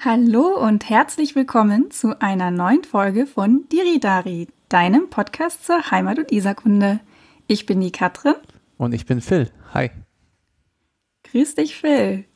[0.00, 6.30] Hallo und herzlich willkommen zu einer neuen Folge von Diridari, deinem Podcast zur Heimat- und
[6.30, 7.00] Isarkunde.
[7.48, 8.34] Ich bin die Katrin.
[8.76, 9.50] Und ich bin Phil.
[9.74, 9.90] Hi.
[11.24, 12.26] Grüß dich, Phil.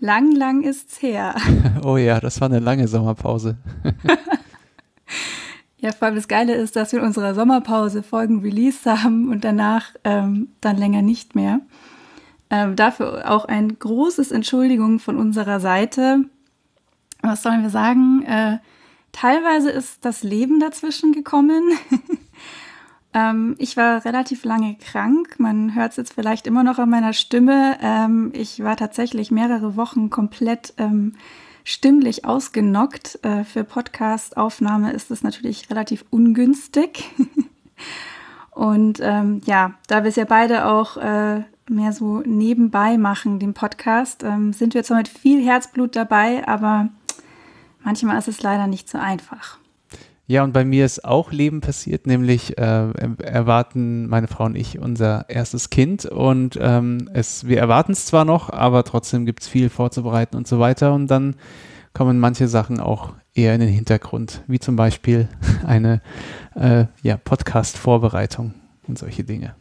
[0.00, 1.36] Lang, lang ist's her.
[1.84, 3.58] oh ja, das war eine lange Sommerpause.
[5.78, 9.44] ja, vor allem das Geile ist, dass wir in unserer Sommerpause Folgen released haben und
[9.44, 11.60] danach ähm, dann länger nicht mehr.
[12.50, 16.24] Ähm, dafür auch ein großes Entschuldigung von unserer Seite
[17.26, 18.22] was sollen wir sagen?
[18.22, 18.58] Äh,
[19.12, 21.62] teilweise ist das Leben dazwischen gekommen.
[23.14, 25.36] ähm, ich war relativ lange krank.
[25.38, 27.78] Man hört es jetzt vielleicht immer noch an meiner Stimme.
[27.80, 31.14] Ähm, ich war tatsächlich mehrere Wochen komplett ähm,
[31.64, 33.18] stimmlich ausgenockt.
[33.22, 37.04] Äh, für Podcast-Aufnahme ist es natürlich relativ ungünstig.
[38.50, 43.52] Und ähm, ja, da wir es ja beide auch äh, mehr so nebenbei machen, den
[43.52, 46.88] Podcast, ähm, sind wir zwar mit viel Herzblut dabei, aber
[47.86, 49.58] manchmal ist es leider nicht so einfach.
[50.26, 52.88] Ja, und bei mir ist auch Leben passiert, nämlich äh,
[53.22, 58.24] erwarten meine Frau und ich unser erstes Kind und ähm, es, wir erwarten es zwar
[58.24, 61.36] noch, aber trotzdem gibt es viel vorzubereiten und so weiter und dann
[61.94, 65.28] kommen manche Sachen auch eher in den Hintergrund, wie zum Beispiel
[65.64, 66.02] eine
[66.56, 68.54] äh, ja, Podcast-Vorbereitung
[68.88, 69.54] und solche Dinge.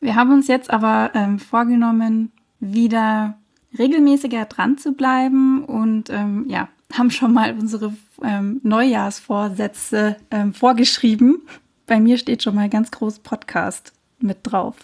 [0.00, 3.36] Wir haben uns jetzt aber ähm, vorgenommen, wieder
[3.78, 7.92] regelmäßiger dran zu bleiben und ähm, ja, haben schon mal unsere
[8.22, 11.42] ähm, Neujahrsvorsätze ähm, vorgeschrieben.
[11.86, 14.76] Bei mir steht schon mal ganz groß Podcast mit drauf.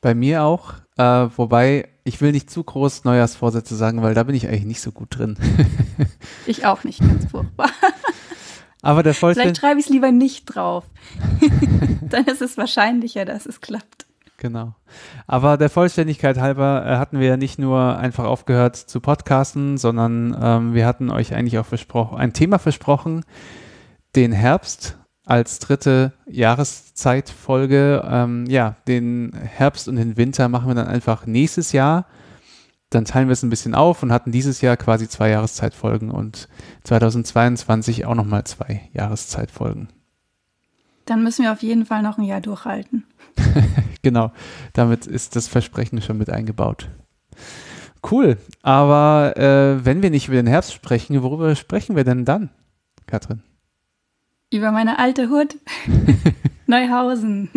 [0.00, 4.34] Bei mir auch, äh, wobei ich will nicht zu groß Neujahrsvorsätze sagen, weil da bin
[4.34, 5.36] ich eigentlich nicht so gut drin.
[6.46, 7.70] ich auch nicht, ganz furchtbar.
[8.82, 10.84] Aber der Vielleicht schreibe ich es lieber nicht drauf.
[12.00, 14.06] Dann ist es wahrscheinlicher, dass es klappt.
[14.42, 14.74] Genau.
[15.28, 20.36] Aber der Vollständigkeit halber äh, hatten wir ja nicht nur einfach aufgehört zu podcasten, sondern
[20.36, 23.24] ähm, wir hatten euch eigentlich auch versprochen, ein Thema versprochen,
[24.16, 28.02] den Herbst als dritte Jahreszeitfolge.
[28.04, 32.06] Ähm, ja, den Herbst und den Winter machen wir dann einfach nächstes Jahr.
[32.90, 36.48] Dann teilen wir es ein bisschen auf und hatten dieses Jahr quasi zwei Jahreszeitfolgen und
[36.82, 40.01] 2022 auch nochmal zwei Jahreszeitfolgen.
[41.12, 43.04] Dann müssen wir auf jeden Fall noch ein Jahr durchhalten.
[44.02, 44.32] genau,
[44.72, 46.88] damit ist das Versprechen schon mit eingebaut.
[48.10, 52.48] Cool, aber äh, wenn wir nicht über den Herbst sprechen, worüber sprechen wir denn dann,
[53.06, 53.42] Katrin?
[54.50, 55.58] Über meine alte Hut,
[56.66, 57.50] Neuhausen.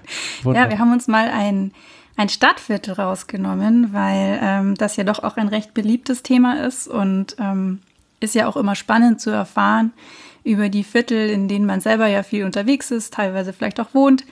[0.44, 1.72] ja, wir haben uns mal ein,
[2.16, 7.36] ein Stadtviertel rausgenommen, weil ähm, das ja doch auch ein recht beliebtes Thema ist und
[7.38, 7.80] ähm,
[8.20, 9.92] ist ja auch immer spannend zu erfahren
[10.44, 14.24] über die Viertel, in denen man selber ja viel unterwegs ist, teilweise vielleicht auch wohnt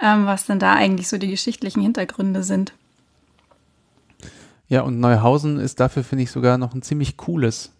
[0.00, 2.72] ähm, was denn da eigentlich so die geschichtlichen Hintergründe sind.
[4.68, 7.72] Ja, und Neuhausen ist dafür, finde ich, sogar noch ein ziemlich cooles.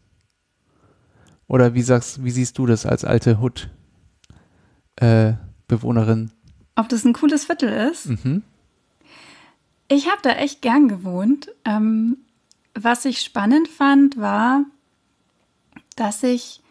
[1.47, 6.31] Oder wie sagst, wie siehst du das als alte Hut-Bewohnerin?
[6.31, 8.07] Äh, Ob das ein cooles Viertel ist?
[8.07, 8.43] Mhm.
[9.89, 11.51] Ich habe da echt gern gewohnt.
[11.65, 12.17] Ähm,
[12.75, 14.65] was ich spannend fand, war,
[15.97, 16.63] dass ich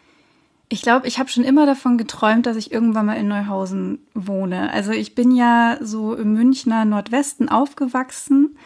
[0.69, 4.71] ich glaube, ich habe schon immer davon geträumt, dass ich irgendwann mal in Neuhausen wohne.
[4.71, 8.57] Also ich bin ja so im Münchner Nordwesten aufgewachsen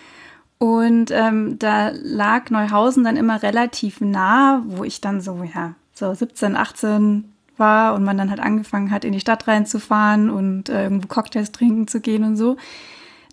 [0.57, 6.12] und ähm, da lag Neuhausen dann immer relativ nah, wo ich dann so, ja, so
[6.13, 10.83] 17, 18 war und man dann halt angefangen hat, in die Stadt reinzufahren und äh,
[10.83, 12.57] irgendwo Cocktails trinken zu gehen und so.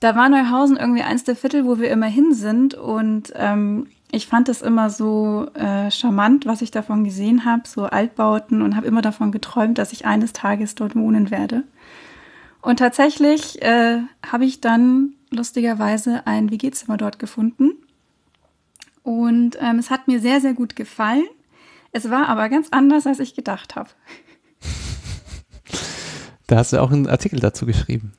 [0.01, 4.27] Da war Neuhausen irgendwie eins der Viertel, wo wir immer hin sind und ähm, ich
[4.27, 8.87] fand es immer so äh, charmant, was ich davon gesehen habe, so Altbauten und habe
[8.87, 11.65] immer davon geträumt, dass ich eines Tages dort wohnen werde.
[12.63, 17.73] Und tatsächlich äh, habe ich dann lustigerweise ein WG-Zimmer dort gefunden.
[19.03, 21.25] Und ähm, es hat mir sehr, sehr gut gefallen.
[21.93, 23.91] Es war aber ganz anders, als ich gedacht habe.
[26.47, 28.13] Da hast du auch einen Artikel dazu geschrieben.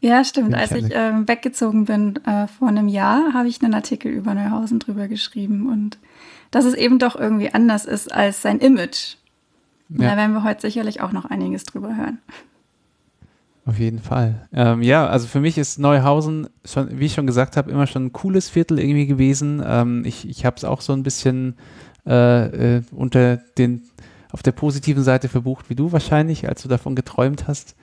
[0.00, 0.54] Ja, stimmt.
[0.54, 4.78] Als ich äh, weggezogen bin äh, vor einem Jahr, habe ich einen Artikel über Neuhausen
[4.78, 5.98] drüber geschrieben und
[6.50, 9.16] dass es eben doch irgendwie anders ist als sein Image.
[9.88, 10.10] Ja.
[10.10, 12.18] Da werden wir heute sicherlich auch noch einiges drüber hören.
[13.66, 14.48] Auf jeden Fall.
[14.52, 18.06] Ähm, ja, also für mich ist Neuhausen schon, wie ich schon gesagt habe, immer schon
[18.06, 19.62] ein cooles Viertel irgendwie gewesen.
[19.64, 21.54] Ähm, ich ich habe es auch so ein bisschen
[22.06, 23.82] äh, äh, unter den
[24.30, 27.76] auf der positiven Seite verbucht wie du wahrscheinlich, als du davon geträumt hast.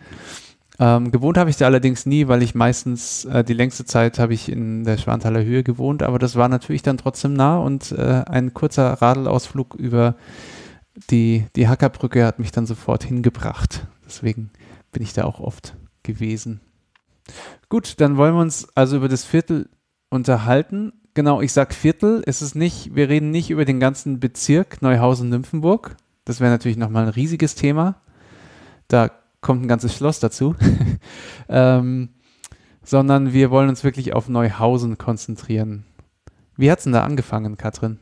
[0.79, 4.33] Ähm, gewohnt habe ich da allerdings nie, weil ich meistens äh, die längste Zeit habe
[4.33, 8.23] ich in der Schwanthaler Höhe gewohnt, aber das war natürlich dann trotzdem nah und äh,
[8.25, 10.15] ein kurzer Radelausflug über
[11.09, 13.87] die, die Hackerbrücke hat mich dann sofort hingebracht.
[14.05, 14.49] Deswegen
[14.91, 16.61] bin ich da auch oft gewesen.
[17.69, 19.69] Gut, dann wollen wir uns also über das Viertel
[20.09, 20.93] unterhalten.
[21.13, 22.21] Genau, ich sag Viertel.
[22.25, 25.95] Es ist nicht, wir reden nicht über den ganzen Bezirk Neuhausen-Nymphenburg.
[26.23, 28.01] Das wäre natürlich nochmal ein riesiges Thema.
[28.87, 29.11] Da
[29.45, 30.55] kommt ein ganzes Schloss dazu.
[31.49, 32.09] ähm,
[32.83, 35.85] sondern wir wollen uns wirklich auf Neuhausen konzentrieren.
[36.57, 37.99] Wie hat es denn da angefangen, Katrin?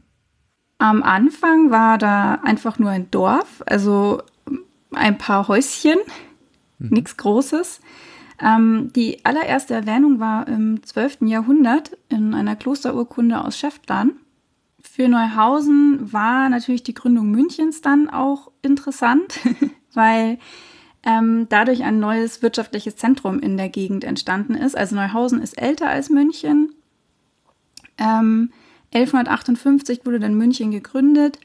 [0.78, 4.22] Am Anfang war da einfach nur ein Dorf, also
[4.94, 5.98] ein paar Häuschen,
[6.80, 6.90] mhm.
[6.90, 7.81] nichts Großes.
[8.40, 11.19] Ähm, die allererste Erwähnung war im 12.
[11.22, 14.13] Jahrhundert in einer Klosterurkunde aus Schäftlarn.
[14.81, 19.40] Für Neuhausen war natürlich die Gründung Münchens dann auch interessant,
[19.94, 20.38] weil
[21.06, 24.78] ähm, dadurch ein neues wirtschaftliches Zentrum in der Gegend entstanden ist.
[24.78, 26.74] Also Neuhausen ist älter als München.
[27.98, 28.52] Ähm,
[28.94, 31.40] 1158 wurde dann München gegründet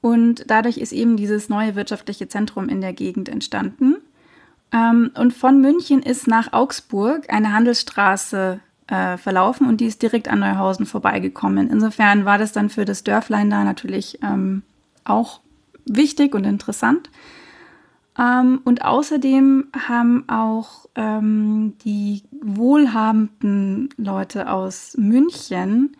[0.00, 3.96] und dadurch ist eben dieses neue wirtschaftliche Zentrum in der Gegend entstanden.
[4.72, 10.28] Ähm, und von München ist nach Augsburg eine Handelsstraße äh, verlaufen und die ist direkt
[10.28, 11.70] an Neuhausen vorbeigekommen.
[11.70, 14.62] Insofern war das dann für das Dörflein da natürlich ähm,
[15.04, 15.40] auch
[15.86, 17.10] wichtig und interessant.
[18.18, 25.96] Ähm, und außerdem haben auch ähm, die wohlhabenden Leute aus München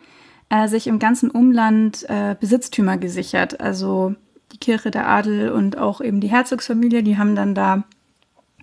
[0.49, 3.59] äh, sich im ganzen Umland äh, Besitztümer gesichert.
[3.59, 4.15] Also
[4.51, 7.83] die Kirche der Adel und auch eben die Herzogsfamilie, die haben dann da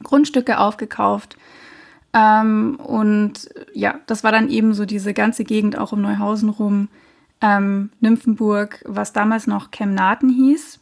[0.03, 1.37] Grundstücke aufgekauft.
[2.15, 6.89] Ähm, und ja, das war dann eben so diese ganze Gegend auch um Neuhausen rum,
[7.41, 10.79] ähm, Nymphenburg, was damals noch Chemnaten hieß.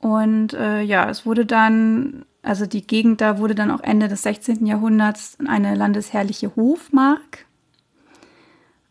[0.00, 4.22] Und äh, ja, es wurde dann, also die Gegend da wurde dann auch Ende des
[4.22, 4.66] 16.
[4.66, 7.46] Jahrhunderts eine landesherrliche Hofmark.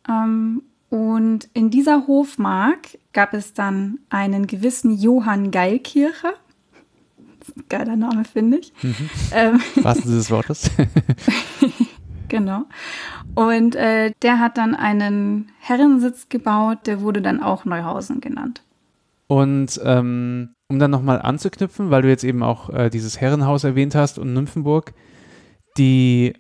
[0.08, 6.34] Ähm, und in dieser Hofmark gab es dann einen gewissen Johann Geilkircher.
[7.70, 8.74] Geiler Name, finde ich.
[8.82, 9.10] Mhm.
[9.34, 10.70] Ähm, Was des Wortes?
[12.28, 12.66] genau.
[13.36, 18.62] Und äh, der hat dann einen Herrensitz gebaut, der wurde dann auch Neuhausen genannt.
[19.30, 23.94] Und ähm, um dann nochmal anzuknüpfen, weil du jetzt eben auch äh, dieses Herrenhaus erwähnt
[23.94, 24.96] hast und Nymphenburg,
[25.78, 26.34] die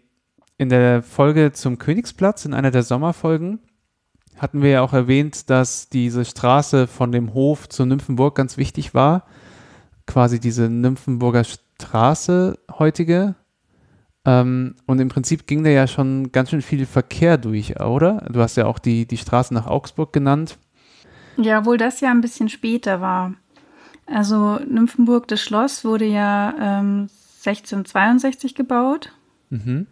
[0.57, 3.59] in der Folge zum Königsplatz, in einer der Sommerfolgen,
[4.37, 8.95] hatten wir ja auch erwähnt, dass diese Straße von dem Hof zur Nymphenburg ganz wichtig
[8.95, 9.25] war.
[10.07, 13.35] Quasi diese Nymphenburger Straße heutige.
[14.25, 18.27] Ähm, und im Prinzip ging da ja schon ganz schön viel Verkehr durch, oder?
[18.31, 20.57] Du hast ja auch die, die Straße nach Augsburg genannt.
[21.39, 23.33] Ja, obwohl das ja ein bisschen später war.
[24.05, 27.09] Also Nymphenburg, das Schloss, wurde ja ähm,
[27.45, 29.11] 1662 gebaut.
[29.49, 29.87] Mhm.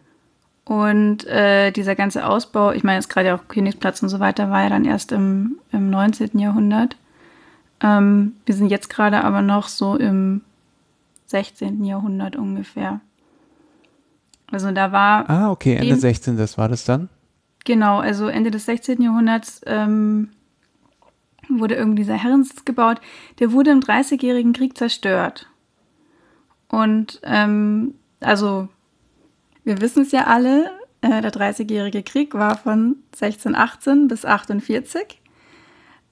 [0.64, 4.64] Und äh, dieser ganze Ausbau, ich meine jetzt gerade auch Königsplatz und so weiter, war
[4.64, 6.38] ja dann erst im, im 19.
[6.38, 6.96] Jahrhundert.
[7.80, 10.42] Ähm, wir sind jetzt gerade aber noch so im
[11.26, 11.84] 16.
[11.84, 13.00] Jahrhundert ungefähr.
[14.50, 15.28] Also da war.
[15.30, 16.36] Ah, okay, Ende 16.
[16.36, 17.08] Das war das dann?
[17.64, 19.00] Genau, also Ende des 16.
[19.00, 20.30] Jahrhunderts ähm,
[21.48, 23.00] wurde irgendwie dieser Herrensitz gebaut.
[23.38, 25.48] Der wurde im Dreißigjährigen Krieg zerstört.
[26.68, 28.68] Und ähm, also
[29.64, 35.20] wir wissen es ja alle, äh, der Dreißigjährige Krieg war von 1618 bis 48.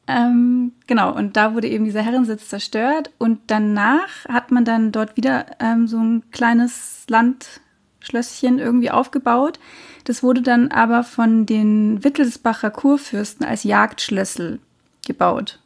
[0.08, 5.16] Ähm, genau, und da wurde eben dieser Herrensitz zerstört und danach hat man dann dort
[5.16, 9.58] wieder ähm, so ein kleines Landschlösschen irgendwie aufgebaut.
[10.04, 14.60] Das wurde dann aber von den Wittelsbacher Kurfürsten als Jagdschlössel
[15.06, 15.60] gebaut.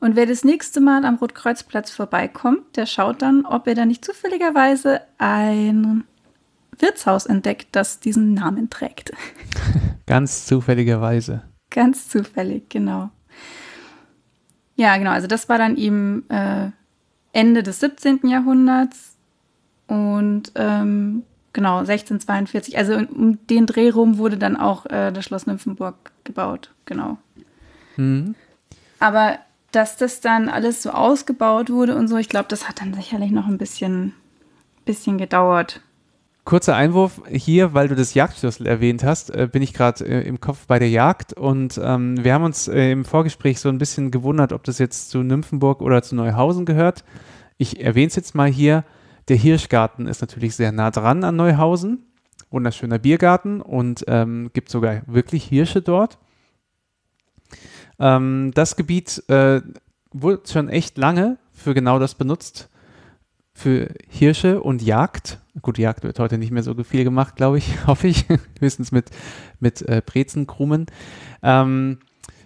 [0.00, 4.04] Und wer das nächste Mal am Rotkreuzplatz vorbeikommt, der schaut dann, ob er da nicht
[4.04, 6.02] zufälligerweise ein
[6.76, 9.12] Wirtshaus entdeckt, das diesen Namen trägt.
[10.06, 11.42] Ganz zufälligerweise.
[11.70, 13.10] Ganz zufällig, genau.
[14.74, 15.12] Ja, genau.
[15.12, 16.70] Also das war dann eben äh,
[17.32, 18.20] Ende des 17.
[18.24, 19.16] Jahrhunderts
[19.86, 22.76] und ähm, genau 1642.
[22.76, 26.72] Also um den Dreh rum wurde dann auch äh, das Schloss Nymphenburg gebaut.
[26.86, 27.18] Genau.
[27.96, 28.34] Mhm.
[29.02, 29.40] Aber
[29.72, 33.32] dass das dann alles so ausgebaut wurde und so, ich glaube, das hat dann sicherlich
[33.32, 34.12] noch ein bisschen,
[34.84, 35.80] bisschen gedauert.
[36.44, 40.40] Kurzer Einwurf hier, weil du das Jagdschlüssel erwähnt hast, äh, bin ich gerade äh, im
[40.40, 44.12] Kopf bei der Jagd und ähm, wir haben uns äh, im Vorgespräch so ein bisschen
[44.12, 47.02] gewundert, ob das jetzt zu Nymphenburg oder zu Neuhausen gehört.
[47.58, 48.84] Ich erwähne es jetzt mal hier.
[49.26, 52.06] Der Hirschgarten ist natürlich sehr nah dran an Neuhausen.
[52.52, 56.18] Wunderschöner Biergarten und ähm, gibt sogar wirklich Hirsche dort.
[58.02, 59.62] Ähm, das Gebiet äh,
[60.12, 62.68] wurde schon echt lange für genau das benutzt,
[63.54, 65.38] für Hirsche und Jagd.
[65.62, 68.26] Gut, Jagd wird heute nicht mehr so viel gemacht, glaube ich, hoffe ich.
[68.58, 69.10] Höchstens mit,
[69.60, 70.86] mit äh, Brezenkrumen.
[71.42, 71.98] Ähm,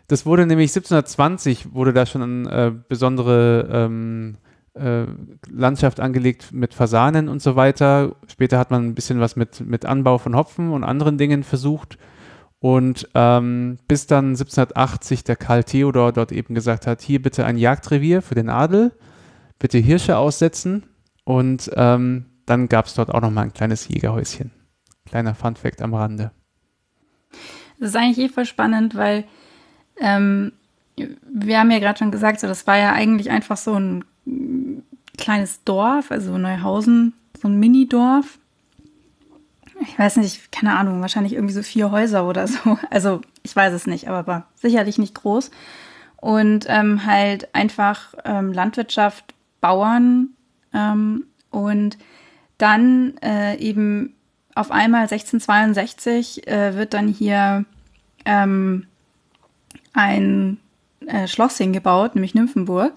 [0.08, 4.36] das wurde nämlich 1720, wurde da schon eine äh, besondere ähm,
[4.74, 5.06] äh,
[5.50, 8.14] Landschaft angelegt mit Fasanen und so weiter.
[8.28, 11.98] Später hat man ein bisschen was mit, mit Anbau von Hopfen und anderen Dingen versucht.
[12.58, 17.58] Und ähm, bis dann 1780 der Karl Theodor dort eben gesagt hat, hier bitte ein
[17.58, 18.92] Jagdrevier für den Adel,
[19.58, 20.84] bitte Hirsche aussetzen.
[21.24, 24.52] Und ähm, dann gab es dort auch nochmal ein kleines Jägerhäuschen.
[25.04, 26.32] Kleiner Funfact am Rande.
[27.78, 29.24] Das ist eigentlich eh voll spannend, weil
[29.98, 30.52] ähm,
[30.96, 34.04] wir haben ja gerade schon gesagt, so, das war ja eigentlich einfach so ein
[35.18, 38.38] kleines Dorf, also Neuhausen, so ein Minidorf.
[39.80, 42.78] Ich weiß nicht, keine Ahnung, wahrscheinlich irgendwie so vier Häuser oder so.
[42.90, 45.50] Also ich weiß es nicht, aber war sicherlich nicht groß.
[46.16, 50.30] Und ähm, halt einfach ähm, Landwirtschaft, Bauern
[50.72, 51.98] ähm, und
[52.58, 54.14] dann äh, eben
[54.54, 57.66] auf einmal 1662 äh, wird dann hier
[58.24, 58.86] ähm,
[59.92, 60.58] ein
[61.06, 62.94] äh, Schloss hingebaut, nämlich Nymphenburg.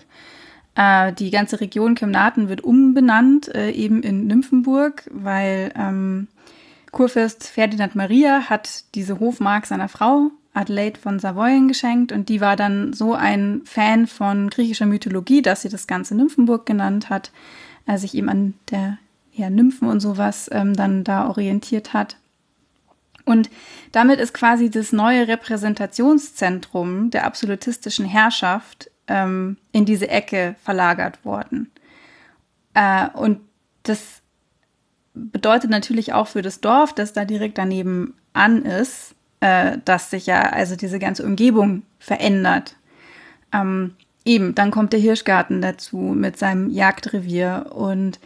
[0.75, 6.27] Äh, die ganze Region Kemnaten wird umbenannt, äh, eben in Nymphenburg, weil ähm,
[6.91, 12.55] Kurfürst Ferdinand Maria hat diese Hofmark seiner Frau Adelaide von Savoyen geschenkt und die war
[12.55, 17.31] dann so ein Fan von griechischer Mythologie, dass sie das Ganze Nymphenburg genannt hat,
[17.85, 18.97] äh, sich eben an der
[19.33, 22.17] ja, Nymphen und sowas ähm, dann da orientiert hat.
[23.25, 23.49] Und
[23.91, 31.71] damit ist quasi das neue Repräsentationszentrum der absolutistischen Herrschaft ähm, in diese Ecke verlagert worden.
[32.73, 33.39] Äh, und
[33.83, 34.21] das
[35.31, 40.25] bedeutet natürlich auch für das Dorf, das da direkt daneben an ist, äh, dass sich
[40.25, 42.75] ja also diese ganze Umgebung verändert.
[43.53, 43.95] Ähm,
[44.25, 48.19] eben, dann kommt der Hirschgarten dazu mit seinem Jagdrevier und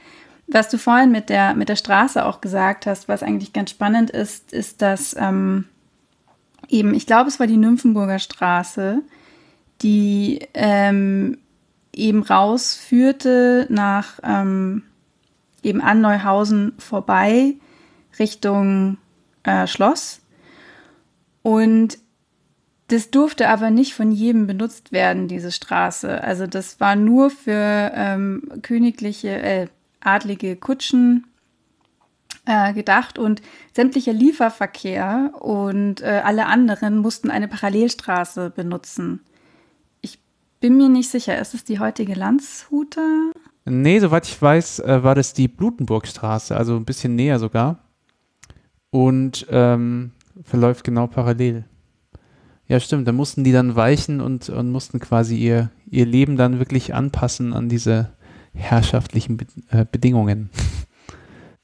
[0.48, 4.10] was du vorhin mit der, mit der Straße auch gesagt hast, was eigentlich ganz spannend
[4.10, 5.66] ist, ist, dass ähm,
[6.68, 9.02] eben, ich glaube, es war die Nymphenburger Straße,
[9.82, 11.38] die ähm,
[11.94, 14.84] eben rausführte nach ähm,
[15.64, 17.56] eben an Neuhausen vorbei
[18.20, 18.98] Richtung
[19.44, 20.22] äh, Schloss.
[21.42, 21.98] Und
[22.88, 26.24] das durfte aber nicht von jedem benutzt werden, diese Straße.
[26.24, 29.68] Also das war nur für ähm, königliche, äh,
[30.02, 31.26] adlige Kutschen
[32.46, 33.42] äh, gedacht und
[33.74, 39.22] sämtlicher Lieferverkehr und äh, alle anderen mussten eine Parallelstraße benutzen.
[40.64, 43.34] Bin mir nicht sicher, ist es die heutige Landshuter?
[43.66, 47.80] Nee, soweit ich weiß, äh, war das die Blutenburgstraße, also ein bisschen näher sogar.
[48.90, 51.66] Und ähm, verläuft genau parallel.
[52.70, 53.10] Ja, stimmt.
[53.10, 57.52] Da mussten die dann weichen und, und mussten quasi ihr, ihr Leben dann wirklich anpassen
[57.52, 58.14] an diese
[58.54, 60.50] herrschaftlichen Be äh, Bedingungen.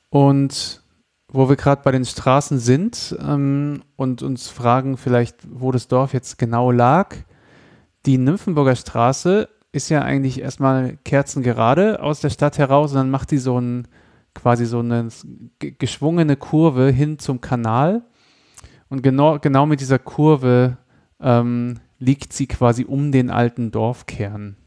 [0.10, 0.84] Und
[1.32, 6.12] wo wir gerade bei den Straßen sind ähm, und uns fragen vielleicht, wo das Dorf
[6.12, 7.16] jetzt genau lag,
[8.10, 13.30] die Nymphenburger Straße ist ja eigentlich erstmal kerzengerade aus der Stadt heraus und dann macht
[13.30, 13.88] die so ein
[14.34, 15.10] quasi so eine
[15.60, 18.02] geschwungene Kurve hin zum Kanal.
[18.90, 20.78] Und genau, genau mit dieser Kurve
[21.20, 24.58] ähm, liegt sie quasi um den alten Dorfkern.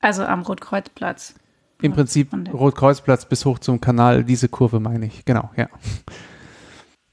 [0.00, 1.36] Also am Rotkreuzplatz.
[1.80, 5.68] Im Prinzip Rotkreuzplatz bis hoch zum Kanal, diese Kurve meine ich, genau, ja.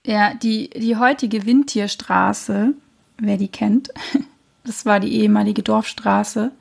[0.07, 2.73] Ja, die, die heutige Windtierstraße,
[3.17, 3.89] wer die kennt,
[4.63, 6.51] das war die ehemalige Dorfstraße.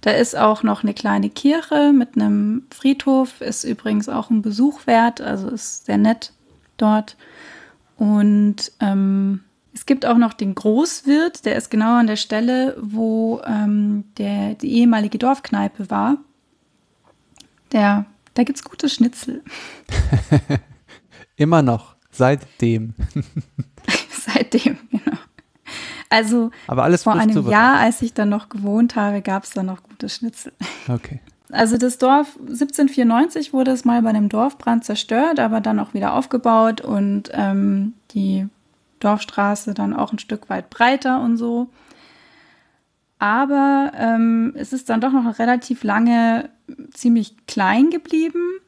[0.00, 4.86] Da ist auch noch eine kleine Kirche mit einem Friedhof, ist übrigens auch ein Besuch
[4.86, 6.32] wert, also ist sehr nett
[6.76, 7.16] dort.
[7.96, 9.40] Und ähm,
[9.72, 14.54] es gibt auch noch den Großwirt, der ist genau an der Stelle, wo ähm, der,
[14.54, 16.18] die ehemalige Dorfkneipe war.
[17.72, 18.04] Der,
[18.34, 19.42] da gibt es gute Schnitzel.
[21.36, 22.94] Immer noch, seitdem.
[24.10, 24.78] seitdem.
[26.14, 29.64] Also Aber alles vor einem Jahr, als ich dann noch gewohnt habe, gab es da
[29.64, 30.52] noch gute Schnitzel.
[30.88, 31.20] Okay.
[31.50, 36.14] Also das Dorf 1794 wurde es mal bei einem Dorfbrand zerstört, aber dann auch wieder
[36.14, 38.46] aufgebaut und ähm, die
[39.00, 41.68] Dorfstraße dann auch ein Stück weit breiter und so.
[43.18, 46.48] Aber ähm, es ist dann doch noch relativ lange
[46.92, 48.58] ziemlich klein geblieben.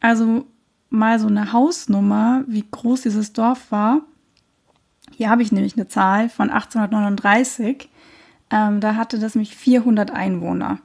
[0.00, 0.46] Also
[0.90, 4.02] mal so eine Hausnummer, wie groß dieses Dorf war.
[5.16, 7.88] Hier habe ich nämlich eine Zahl von 1839.
[8.50, 10.78] Ähm, da hatte das nämlich 400 Einwohner.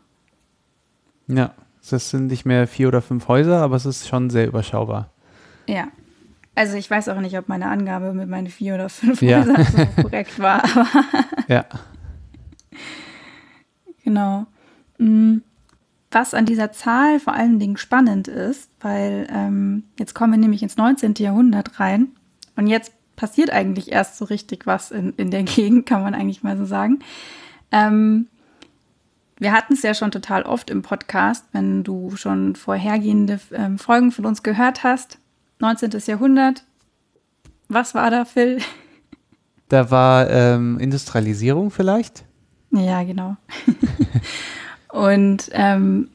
[1.27, 1.51] Ja,
[1.89, 5.09] das sind nicht mehr vier oder fünf Häuser, aber es ist schon sehr überschaubar.
[5.67, 5.89] Ja,
[6.55, 9.41] also ich weiß auch nicht, ob meine Angabe mit meinen vier oder fünf ja.
[9.41, 10.63] Häusern so korrekt war.
[10.63, 10.87] Aber
[11.49, 11.65] ja.
[14.05, 14.45] Genau.
[14.97, 15.39] Mm,
[16.09, 20.63] was an dieser Zahl vor allen Dingen spannend ist, weil ähm, jetzt kommen wir nämlich
[20.63, 21.15] ins 19.
[21.17, 22.11] Jahrhundert rein
[22.55, 26.41] und jetzt passiert eigentlich erst so richtig was in, in der Gegend, kann man eigentlich
[26.41, 26.97] mal so sagen.
[27.71, 28.25] Ähm,
[29.37, 34.11] wir hatten es ja schon total oft im Podcast, wenn du schon vorhergehende ähm, Folgen
[34.11, 35.19] von uns gehört hast.
[35.59, 35.91] 19.
[36.07, 36.63] Jahrhundert,
[37.67, 38.57] Was war da, Phil?
[39.69, 42.23] Da war ähm, Industrialisierung vielleicht?
[42.71, 43.37] Ja, genau.
[44.89, 46.09] Und ähm,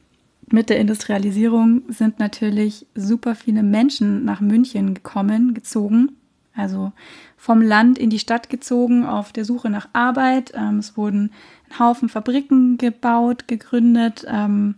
[0.51, 6.17] mit der Industrialisierung sind natürlich super viele Menschen nach München gekommen, gezogen.
[6.57, 6.91] Also
[7.37, 10.51] vom Land in die Stadt gezogen auf der Suche nach Arbeit.
[10.55, 11.31] Ähm, es wurden
[11.69, 14.25] ein Haufen Fabriken gebaut, gegründet.
[14.27, 14.75] Ähm,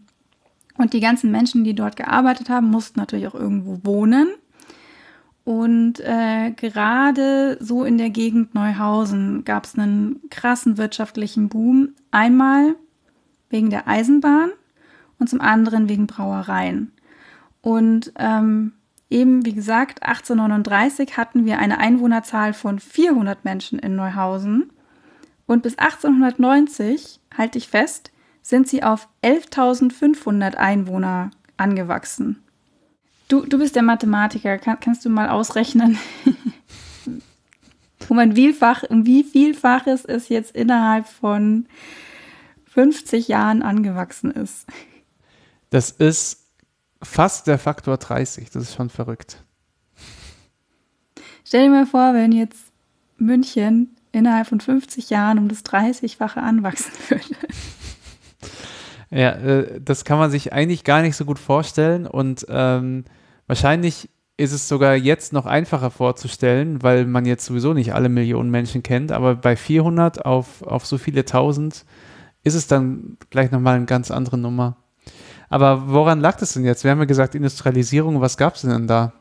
[0.77, 4.27] und die ganzen Menschen, die dort gearbeitet haben, mussten natürlich auch irgendwo wohnen.
[5.45, 11.89] Und äh, gerade so in der Gegend Neuhausen gab es einen krassen wirtschaftlichen Boom.
[12.11, 12.75] Einmal
[13.49, 14.51] wegen der Eisenbahn
[15.17, 16.91] und zum anderen wegen Brauereien.
[17.61, 18.73] Und ähm,
[19.09, 24.71] eben, wie gesagt, 1839 hatten wir eine Einwohnerzahl von 400 Menschen in Neuhausen.
[25.45, 28.11] Und bis 1890, halte ich fest,
[28.41, 32.41] sind sie auf 11.500 Einwohner angewachsen.
[33.27, 34.57] Du, du bist der Mathematiker.
[34.57, 35.97] Kann, kannst du mal ausrechnen,
[38.09, 41.67] um ein Vielfach, wie vielfaches es jetzt innerhalb von
[42.65, 44.65] 50 Jahren angewachsen ist?
[45.69, 46.38] Das ist
[47.01, 48.49] fast der Faktor 30.
[48.51, 49.43] Das ist schon verrückt.
[51.45, 52.71] Stell dir mal vor, wenn jetzt
[53.17, 57.23] München innerhalb von 50 Jahren um das 30-fache anwachsen würde.
[59.11, 63.05] Ja, äh, das kann man sich eigentlich gar nicht so gut vorstellen und ähm,
[63.49, 68.51] Wahrscheinlich ist es sogar jetzt noch einfacher vorzustellen, weil man jetzt sowieso nicht alle Millionen
[68.51, 71.83] Menschen kennt, aber bei 400 auf, auf so viele tausend
[72.43, 74.77] ist es dann gleich nochmal eine ganz andere Nummer.
[75.49, 76.83] Aber woran lag das denn jetzt?
[76.83, 79.13] Wir haben ja gesagt, Industrialisierung, was gab es denn da,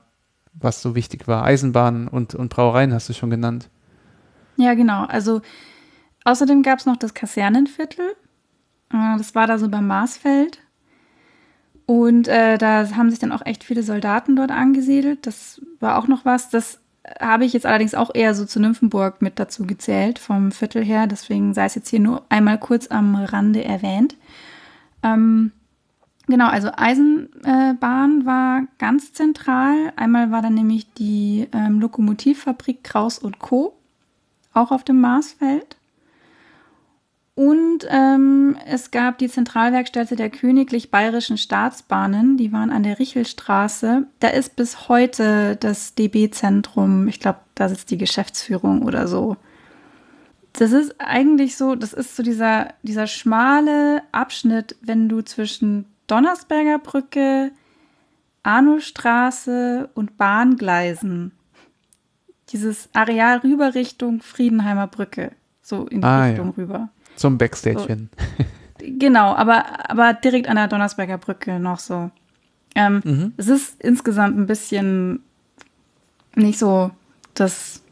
[0.52, 1.44] was so wichtig war?
[1.44, 3.70] Eisenbahnen und, und Brauereien hast du schon genannt.
[4.56, 5.04] Ja, genau.
[5.04, 5.40] Also
[6.24, 8.14] außerdem gab es noch das Kasernenviertel.
[8.92, 10.58] Äh, das war da so beim Marsfeld.
[11.86, 15.26] Und äh, da haben sich dann auch echt viele Soldaten dort angesiedelt.
[15.26, 16.50] Das war auch noch was.
[16.50, 16.80] Das
[17.18, 21.06] habe ich jetzt allerdings auch eher so zu Nymphenburg mit dazu gezählt, vom Viertel her.
[21.06, 24.16] Deswegen sei es jetzt hier nur einmal kurz am Rande erwähnt.
[25.02, 25.52] Ähm,
[26.28, 29.92] genau, also Eisenbahn war ganz zentral.
[29.96, 33.74] Einmal war dann nämlich die ähm, Lokomotivfabrik Kraus und Co.
[34.54, 35.78] auch auf dem Marsfeld.
[37.38, 44.08] Und ähm, es gab die Zentralwerkstätte der Königlich Bayerischen Staatsbahnen, die waren an der Richelstraße.
[44.18, 49.36] Da ist bis heute das DB-Zentrum, ich glaube, da sitzt die Geschäftsführung oder so.
[50.54, 56.80] Das ist eigentlich so, das ist so dieser, dieser schmale Abschnitt, wenn du zwischen Donnersberger
[56.80, 57.52] Brücke,
[58.42, 61.32] Arnoldstraße und Bahngleisen,
[62.48, 66.54] dieses Areal rüber Richtung Friedenheimer Brücke, so in die ah, Richtung ja.
[66.56, 66.88] rüber.
[67.14, 68.10] Zum Backstage hin.
[68.38, 68.44] So.
[68.80, 72.12] Genau, aber, aber direkt an der Donnersberger Brücke noch so.
[72.76, 73.32] Ähm, mhm.
[73.36, 75.24] Es ist insgesamt ein bisschen
[76.36, 76.92] nicht so
[77.34, 77.82] das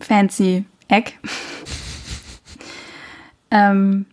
[0.00, 1.18] fancy Eck.
[3.50, 4.06] ähm,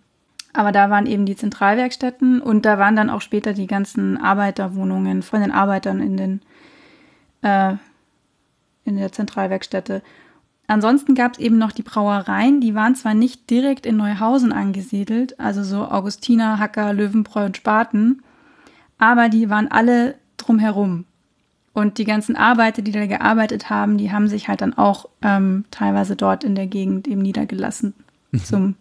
[0.54, 5.24] aber da waren eben die Zentralwerkstätten und da waren dann auch später die ganzen Arbeiterwohnungen
[5.24, 6.42] von den Arbeitern in den
[7.42, 7.76] äh,
[8.86, 10.02] in der Zentralwerkstätte.
[10.68, 15.40] Ansonsten gab es eben noch die Brauereien, die waren zwar nicht direkt in Neuhausen angesiedelt,
[15.40, 18.22] also so Augustiner, Hacker, Löwenbräu und Spaten,
[18.98, 21.06] aber die waren alle drumherum.
[21.74, 25.66] Und die ganzen Arbeiter, die da gearbeitet haben, die haben sich halt dann auch ähm,
[25.72, 27.94] teilweise dort in der Gegend eben niedergelassen
[28.32, 28.44] mhm.
[28.44, 28.76] zum,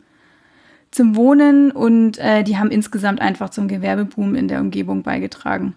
[0.92, 5.74] zum Wohnen und äh, die haben insgesamt einfach zum Gewerbeboom in der Umgebung beigetragen.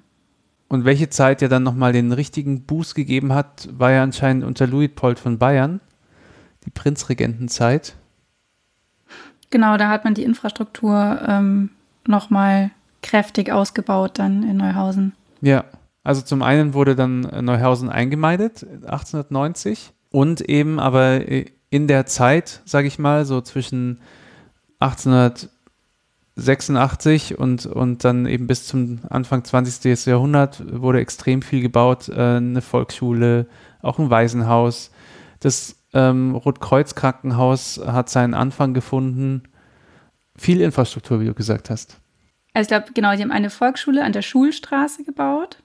[0.67, 4.67] Und welche Zeit ja dann nochmal den richtigen Boost gegeben hat, war ja anscheinend unter
[4.67, 5.79] Luitpold von Bayern
[6.65, 7.95] die Prinzregentenzeit.
[9.51, 11.69] Genau, da hat man die Infrastruktur ähm,
[12.07, 15.13] nochmal kräftig ausgebaut dann in Neuhausen.
[15.41, 15.65] Ja,
[16.03, 21.21] also zum einen wurde dann Neuhausen eingemeindet 1890 und eben aber
[21.69, 23.99] in der Zeit, sage ich mal, so zwischen
[24.79, 30.05] 1886 und, und dann eben bis zum Anfang 20.
[30.05, 33.47] Jahrhundert wurde extrem viel gebaut, äh, eine Volksschule,
[33.81, 34.91] auch ein Waisenhaus.
[35.39, 39.43] Das ähm, Rotkreuz-Krankenhaus hat seinen Anfang gefunden.
[40.37, 41.99] Viel Infrastruktur, wie du gesagt hast.
[42.53, 45.61] Also ich glaube, genau, die haben eine Volksschule an der Schulstraße gebaut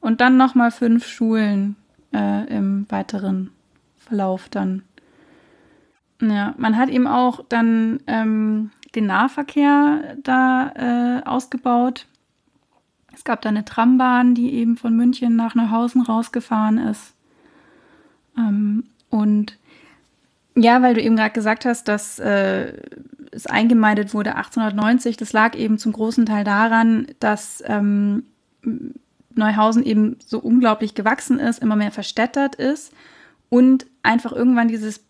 [0.00, 1.76] und dann nochmal fünf Schulen
[2.12, 3.50] äh, im weiteren
[3.96, 4.82] Verlauf dann.
[6.20, 12.06] Ja, man hat eben auch dann ähm, den Nahverkehr da äh, ausgebaut.
[13.12, 17.14] Es gab da eine Trambahn, die eben von München nach Neuhausen rausgefahren ist.
[18.36, 19.58] Ähm, und
[20.56, 22.74] ja, weil du eben gerade gesagt hast, dass äh,
[23.30, 28.24] es eingemeindet wurde 1890, das lag eben zum großen Teil daran, dass ähm,
[29.34, 32.92] Neuhausen eben so unglaublich gewachsen ist, immer mehr verstädtert ist
[33.48, 35.04] und einfach irgendwann dieses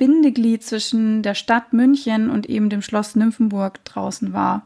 [0.00, 4.64] Bindeglied zwischen der Stadt München und eben dem Schloss Nymphenburg draußen war.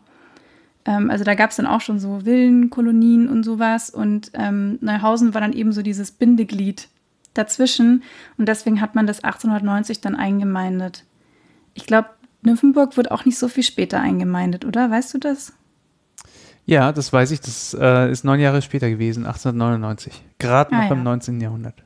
[0.85, 5.35] Ähm, also da gab es dann auch schon so Villenkolonien und sowas und ähm, Neuhausen
[5.35, 6.87] war dann eben so dieses Bindeglied
[7.35, 8.05] dazwischen
[8.39, 11.05] und deswegen hat man das 1890 dann eingemeindet.
[11.75, 12.11] Ich glaube,
[12.43, 14.89] Nymphenburg wird auch nicht so viel später eingemeindet, oder?
[14.89, 15.53] Weißt du das?
[16.65, 17.41] Ja, das weiß ich.
[17.41, 20.23] Das äh, ist neun Jahre später gewesen, 1899.
[20.39, 20.93] Gerade noch ah, ja.
[20.93, 21.41] im 19.
[21.41, 21.83] Jahrhundert.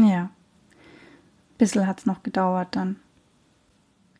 [0.00, 0.30] Ja
[1.60, 2.96] bisschen hat es noch gedauert dann.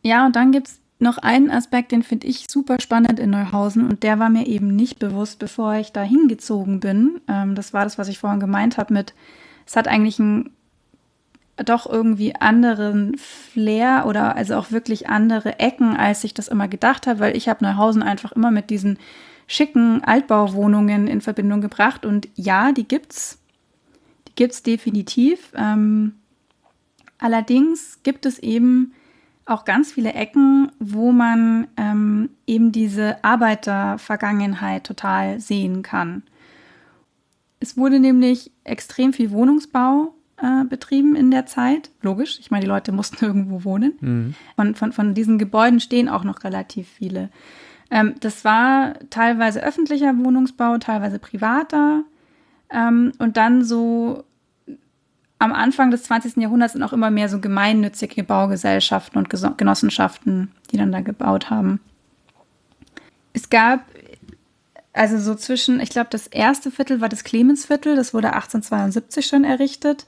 [0.03, 3.87] Ja, und dann gibt es noch einen Aspekt, den finde ich super spannend in Neuhausen
[3.87, 7.19] und der war mir eben nicht bewusst, bevor ich da hingezogen bin.
[7.27, 9.13] Ähm, das war das, was ich vorhin gemeint habe mit,
[9.65, 10.51] es hat eigentlich einen
[11.57, 17.07] doch irgendwie anderen Flair oder also auch wirklich andere Ecken, als ich das immer gedacht
[17.07, 18.97] habe, weil ich habe Neuhausen einfach immer mit diesen
[19.47, 23.39] schicken Altbauwohnungen in Verbindung gebracht und ja, die gibt's.
[24.27, 25.51] Die gibt's definitiv.
[25.55, 26.13] Ähm,
[27.21, 28.93] Allerdings gibt es eben
[29.45, 36.23] auch ganz viele Ecken, wo man ähm, eben diese Arbeitervergangenheit total sehen kann.
[37.59, 41.91] Es wurde nämlich extrem viel Wohnungsbau äh, betrieben in der Zeit.
[42.01, 43.93] Logisch, ich meine, die Leute mussten irgendwo wohnen.
[44.01, 44.35] Mhm.
[44.55, 47.29] Von, von, von diesen Gebäuden stehen auch noch relativ viele.
[47.91, 52.03] Ähm, das war teilweise öffentlicher Wohnungsbau, teilweise privater.
[52.71, 54.23] Ähm, und dann so
[55.41, 56.37] am Anfang des 20.
[56.37, 61.79] Jahrhunderts sind auch immer mehr so gemeinnützige Baugesellschaften und Genossenschaften, die dann da gebaut haben.
[63.33, 63.85] Es gab
[64.93, 69.43] also so zwischen, ich glaube, das erste Viertel war das Clemensviertel, das wurde 1872 schon
[69.43, 70.05] errichtet.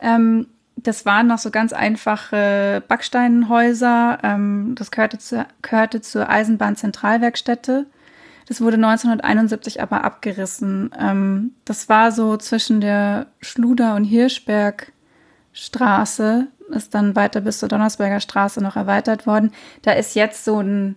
[0.00, 4.18] Ähm, das waren noch so ganz einfache Backsteinhäuser.
[4.24, 7.86] Ähm, das gehörte, zu, gehörte zur Eisenbahnzentralwerkstätte.
[8.46, 10.90] Das wurde 1971 aber abgerissen.
[10.98, 18.20] Ähm, das war so zwischen der Schluder- und Hirschbergstraße, ist dann weiter bis zur Donnersberger
[18.20, 19.50] Straße noch erweitert worden.
[19.82, 20.94] Da ist jetzt so ein,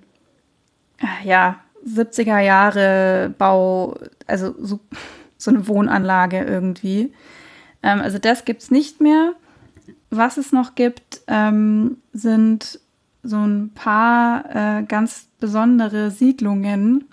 [1.00, 3.96] äh, ja, 70er Jahre Bau,
[4.28, 4.80] also so,
[5.38, 7.14] so eine Wohnanlage irgendwie.
[7.82, 9.34] Ähm, also das gibt es nicht mehr.
[10.12, 12.80] Was es noch gibt, ähm, sind
[13.24, 17.06] so ein paar äh, ganz besondere Siedlungen,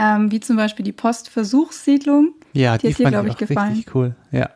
[0.00, 2.34] ähm, wie zum Beispiel die Postversuchssiedlung.
[2.52, 3.72] Ja, die, die hat dir, glaube ich, gefallen.
[3.74, 4.48] Richtig cool, ja.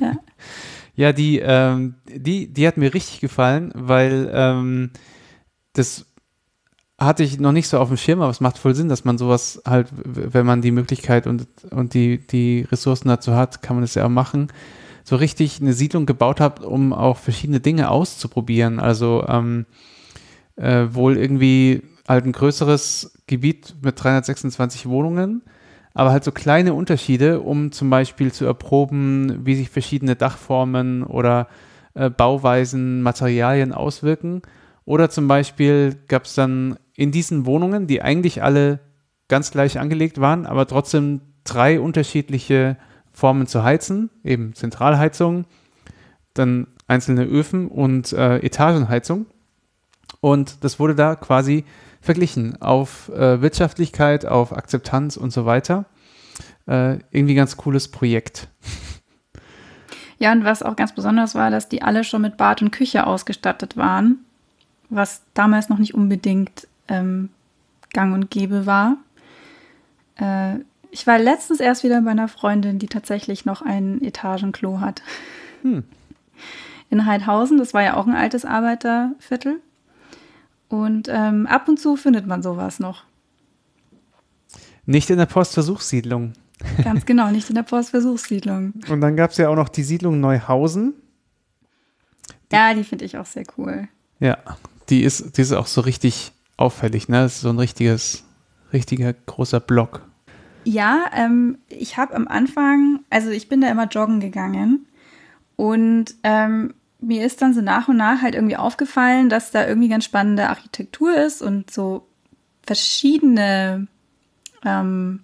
[0.00, 0.16] Ja,
[0.94, 4.90] ja die, ähm, die, die hat mir richtig gefallen, weil ähm,
[5.72, 6.06] das
[6.98, 9.18] hatte ich noch nicht so auf dem Schirm, aber es macht voll Sinn, dass man
[9.18, 13.82] sowas halt, wenn man die Möglichkeit und, und die, die Ressourcen dazu hat, kann man
[13.82, 14.48] das ja auch machen.
[15.04, 18.80] So richtig eine Siedlung gebaut hat, um auch verschiedene Dinge auszuprobieren.
[18.80, 19.66] Also ähm,
[20.56, 25.42] äh, wohl irgendwie halt ein größeres Gebiet mit 326 Wohnungen,
[25.94, 31.48] aber halt so kleine Unterschiede, um zum Beispiel zu erproben, wie sich verschiedene Dachformen oder
[31.94, 34.42] äh, Bauweisen, Materialien auswirken.
[34.84, 38.80] Oder zum Beispiel gab es dann in diesen Wohnungen, die eigentlich alle
[39.28, 42.76] ganz gleich angelegt waren, aber trotzdem drei unterschiedliche
[43.12, 45.46] Formen zu heizen, eben Zentralheizung,
[46.34, 49.26] dann einzelne Öfen und äh, Etagenheizung.
[50.20, 51.64] Und das wurde da quasi
[52.00, 55.86] verglichen auf äh, Wirtschaftlichkeit, auf Akzeptanz und so weiter.
[56.66, 58.48] Äh, irgendwie ganz cooles Projekt.
[60.18, 63.06] Ja, und was auch ganz besonders war, dass die alle schon mit Bad und Küche
[63.06, 64.24] ausgestattet waren,
[64.88, 67.28] was damals noch nicht unbedingt ähm,
[67.92, 68.96] gang und gäbe war.
[70.16, 75.02] Äh, ich war letztens erst wieder bei einer Freundin, die tatsächlich noch ein Etagenklo hat.
[75.62, 75.84] Hm.
[76.88, 79.60] In Heidhausen, das war ja auch ein altes Arbeiterviertel.
[80.68, 83.04] Und ähm, ab und zu findet man sowas noch.
[84.84, 86.32] Nicht in der Postversuchssiedlung.
[86.82, 88.72] Ganz genau, nicht in der Postversuchssiedlung.
[88.88, 90.94] Und dann gab es ja auch noch die Siedlung Neuhausen.
[92.50, 93.88] Die, ja, die finde ich auch sehr cool.
[94.20, 94.38] Ja,
[94.88, 97.22] die ist, die ist auch so richtig auffällig, ne?
[97.22, 98.24] Das ist so ein richtiges,
[98.72, 100.02] richtiger großer Block.
[100.64, 104.86] Ja, ähm, ich habe am Anfang, also ich bin da immer joggen gegangen
[105.56, 106.74] und ähm,
[107.06, 110.48] mir ist dann so nach und nach halt irgendwie aufgefallen, dass da irgendwie ganz spannende
[110.48, 112.06] Architektur ist und so
[112.62, 113.86] verschiedene
[114.64, 115.20] ähm,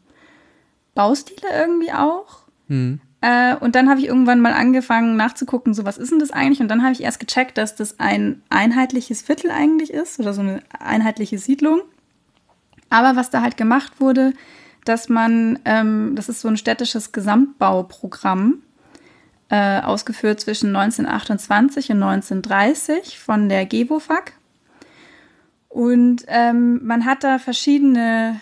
[0.95, 2.43] Baustile irgendwie auch.
[2.69, 3.01] Mhm.
[3.21, 6.61] Äh, und dann habe ich irgendwann mal angefangen nachzugucken, so was ist denn das eigentlich?
[6.61, 10.41] Und dann habe ich erst gecheckt, dass das ein einheitliches Viertel eigentlich ist oder so
[10.41, 11.83] eine einheitliche Siedlung.
[12.91, 14.35] Aber was da halt gemacht wurde,
[14.85, 18.63] dass man, ähm, das ist so ein städtisches Gesamtbauprogramm,
[19.53, 24.33] äh, ausgeführt zwischen 1928 und 1930 von der GEWOFAG.
[25.69, 28.41] Und ähm, man hat da verschiedene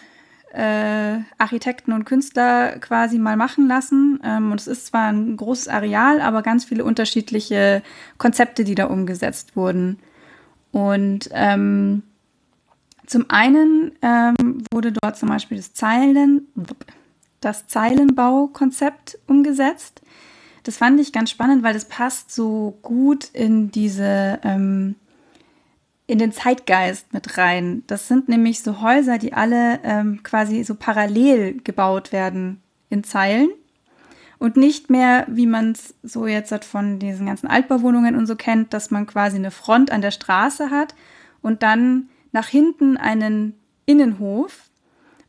[0.53, 4.21] äh, Architekten und Künstler quasi mal machen lassen.
[4.23, 7.83] Ähm, und es ist zwar ein großes Areal, aber ganz viele unterschiedliche
[8.17, 9.99] Konzepte, die da umgesetzt wurden.
[10.71, 12.05] Und ähm,
[13.07, 16.47] zum einen ähm, wurde dort zum Beispiel das Zeilen,
[17.41, 20.03] das Zeilenbaukonzept umgesetzt.
[20.63, 24.97] Das fand ich ganz spannend, weil das passt so gut in diese ähm,
[26.07, 27.85] in den Zeitgeist mit rein.
[27.87, 33.51] Das sind nämlich so Häuser, die alle ähm, quasi so parallel gebaut werden in Zeilen
[34.41, 38.75] und nicht mehr, wie man es so jetzt von diesen ganzen Altbauwohnungen und so kennt,
[38.75, 40.97] dass man quasi eine Front an der Straße hat
[41.43, 43.55] und dann nach hinten einen
[43.87, 44.71] Innenhof.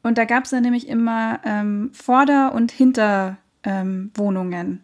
[0.01, 3.43] Und da gab es dann nämlich immer ähm, Vorder- und Hinterwohnungen.
[3.63, 4.81] Ähm,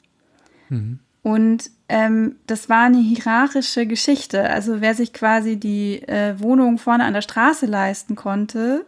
[0.70, 1.00] mhm.
[1.28, 4.50] Und ähm, das war eine hierarchische Geschichte.
[4.50, 8.86] Also wer sich quasi die äh, Wohnung vorne an der Straße leisten konnte,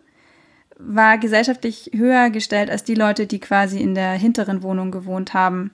[0.78, 5.72] war gesellschaftlich höher gestellt als die Leute, die quasi in der hinteren Wohnung gewohnt haben.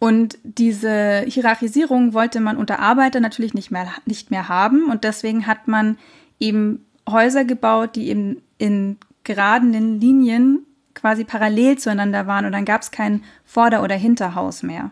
[0.00, 4.90] Und diese Hierarchisierung wollte man unter Arbeiter natürlich nicht mehr, nicht mehr haben.
[4.90, 5.98] Und deswegen hat man
[6.40, 10.65] eben Häuser gebaut, die eben in geraden Linien
[10.96, 14.90] quasi parallel zueinander waren und dann gab es kein Vorder- oder Hinterhaus mehr.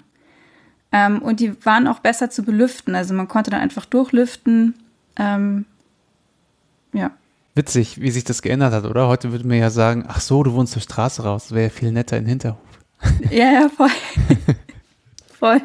[0.93, 4.75] Ähm, und die waren auch besser zu belüften, also man konnte dann einfach durchlüften.
[5.17, 5.65] Ähm,
[6.93, 7.11] ja.
[7.57, 9.09] Witzig, wie sich das geändert hat, oder?
[9.09, 11.91] Heute würde man ja sagen, ach so, du wohnst zur Straße raus, wäre ja viel
[11.91, 12.59] netter in Hinterhof.
[13.31, 13.91] Ja, ja, voll.
[15.39, 15.61] voll.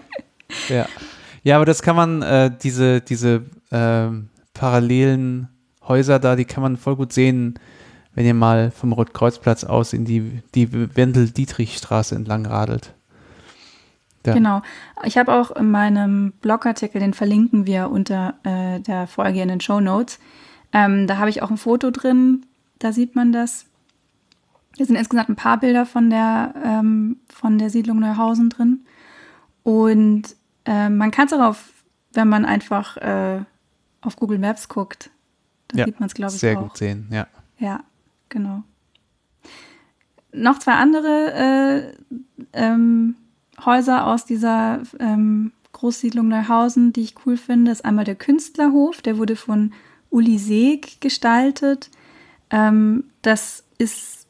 [0.68, 0.88] Ja.
[1.44, 4.08] Ja, aber das kann man, äh, diese, diese äh,
[4.54, 5.48] parallelen
[5.88, 7.60] Häuser da, die kann man voll gut sehen,
[8.16, 12.94] wenn ihr mal vom Rotkreuzplatz aus in die, die Wendel-Dietrich-Straße entlang radelt.
[14.26, 14.34] Ja.
[14.34, 14.62] Genau.
[15.06, 19.62] Ich habe auch in meinem Blogartikel, den verlinken wir unter äh, der Folge in den
[19.62, 20.20] Show Notes.
[20.74, 22.46] Ähm, da habe ich auch ein Foto drin,
[22.80, 23.66] da sieht man das.
[24.76, 28.86] Hier sind insgesamt ein paar Bilder von der, ähm, von der Siedlung Neuhausen drin.
[29.64, 31.70] Und äh, man kann es auch auf,
[32.14, 33.42] wenn man einfach äh,
[34.02, 35.10] auf Google Maps guckt,
[35.70, 36.64] dann ja, sieht man es, glaube ich, sehr auch.
[36.64, 37.28] gut sehen, ja.
[37.58, 37.82] Ja,
[38.30, 38.64] genau.
[40.32, 42.18] Noch zwei andere äh,
[42.54, 43.16] ähm,
[43.66, 49.18] Häuser aus dieser ähm, Großsiedlung Neuhausen, die ich cool finde, ist einmal der Künstlerhof, der
[49.18, 49.74] wurde von
[50.10, 51.90] Uli Seeg gestaltet.
[52.50, 54.28] Ähm, das ist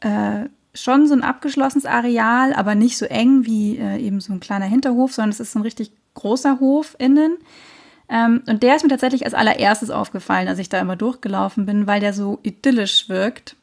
[0.00, 4.40] äh, schon so ein abgeschlossenes Areal, aber nicht so eng wie äh, eben so ein
[4.40, 7.36] kleiner Hinterhof, sondern es ist ein richtig großer Hof innen.
[8.12, 11.86] Ähm, und der ist mir tatsächlich als allererstes aufgefallen, als ich da immer durchgelaufen bin,
[11.86, 13.56] weil der so idyllisch wirkt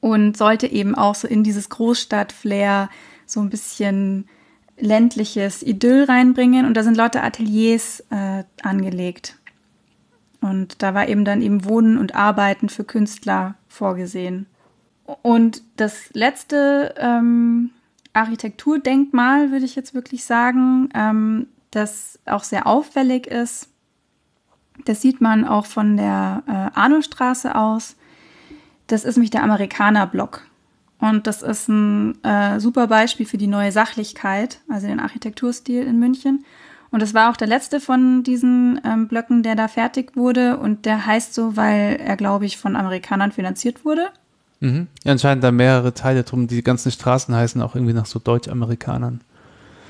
[0.00, 2.90] und sollte eben auch so in dieses Großstadt-Flair
[3.24, 4.28] so ein bisschen
[4.76, 6.66] ländliches Idyll reinbringen.
[6.66, 9.38] Und da sind lauter Ateliers äh, angelegt.
[10.40, 14.46] Und da war eben dann eben Wohnen und Arbeiten für Künstler vorgesehen.
[15.22, 17.70] Und das letzte ähm,
[18.12, 23.68] Architekturdenkmal, würde ich jetzt wirklich sagen, ähm, das auch sehr auffällig ist.
[24.84, 27.96] Das sieht man auch von der äh, Arnoldstraße aus.
[28.86, 30.42] Das ist nämlich der Amerikaner-Block.
[30.98, 35.98] Und das ist ein äh, super Beispiel für die neue Sachlichkeit, also den Architekturstil in
[35.98, 36.44] München.
[36.90, 40.56] Und das war auch der letzte von diesen ähm, Blöcken, der da fertig wurde.
[40.56, 44.08] Und der heißt so, weil er, glaube ich, von Amerikanern finanziert wurde.
[44.60, 44.86] Mhm.
[45.04, 46.46] Ja, anscheinend da mehrere Teile drum.
[46.46, 49.20] Die ganzen Straßen heißen auch irgendwie nach so Deutsch-Amerikanern.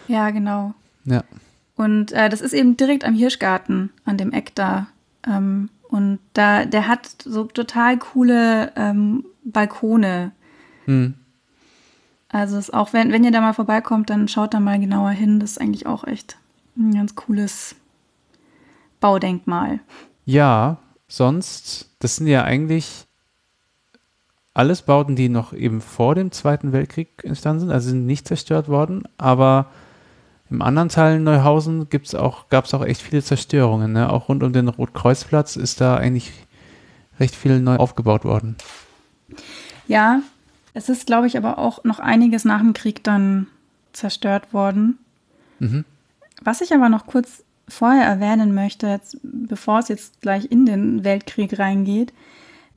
[0.09, 0.75] Ja, genau.
[1.05, 1.23] Ja.
[1.77, 4.89] Und äh, das ist eben direkt am Hirschgarten, an dem Eck da.
[5.27, 10.33] Ähm, und da, der hat so total coole ähm, Balkone.
[10.87, 11.15] Mhm.
[12.29, 15.39] Also ist auch, wenn, wenn ihr da mal vorbeikommt, dann schaut da mal genauer hin.
[15.39, 16.37] Das ist eigentlich auch echt
[16.77, 17.77] ein ganz cooles
[19.01, 19.81] Baudenkmal.
[20.25, 23.07] Ja, sonst, das sind ja eigentlich
[24.55, 28.69] alles Bauten, die noch eben vor dem Zweiten Weltkrieg entstanden sind, also sind nicht zerstört
[28.69, 29.67] worden, aber
[30.51, 33.93] im anderen Teil Neuhausen gibt's auch, gab es auch echt viele Zerstörungen.
[33.93, 34.11] Ne?
[34.11, 36.33] Auch rund um den Rotkreuzplatz ist da eigentlich
[37.19, 38.57] recht viel neu aufgebaut worden.
[39.89, 40.21] Ja,
[40.75, 43.47] es ist, glaube ich, aber auch noch einiges nach dem Krieg dann
[43.93, 44.99] zerstört worden.
[45.59, 45.85] Mhm.
[46.43, 51.03] Was ich aber noch kurz vorher erwähnen möchte, jetzt, bevor es jetzt gleich in den
[51.03, 52.13] Weltkrieg reingeht,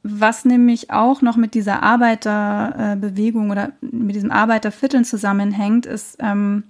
[0.02, 6.64] was nämlich auch noch mit dieser Arbeiterbewegung oder mit diesem Arbeitervierteln zusammenhängt, ist, ähm,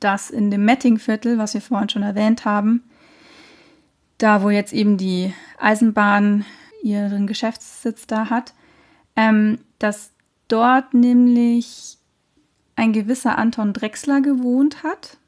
[0.00, 2.82] dass in dem Mettingviertel, was wir vorhin schon erwähnt haben,
[4.18, 6.44] da wo jetzt eben die Eisenbahn
[6.82, 8.54] ihren Geschäftssitz da hat,
[9.16, 10.12] ähm, dass
[10.48, 11.98] dort nämlich
[12.76, 15.18] ein gewisser Anton Drexler gewohnt hat,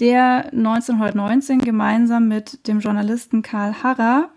[0.00, 4.30] der 1919 gemeinsam mit dem Journalisten Karl Harrer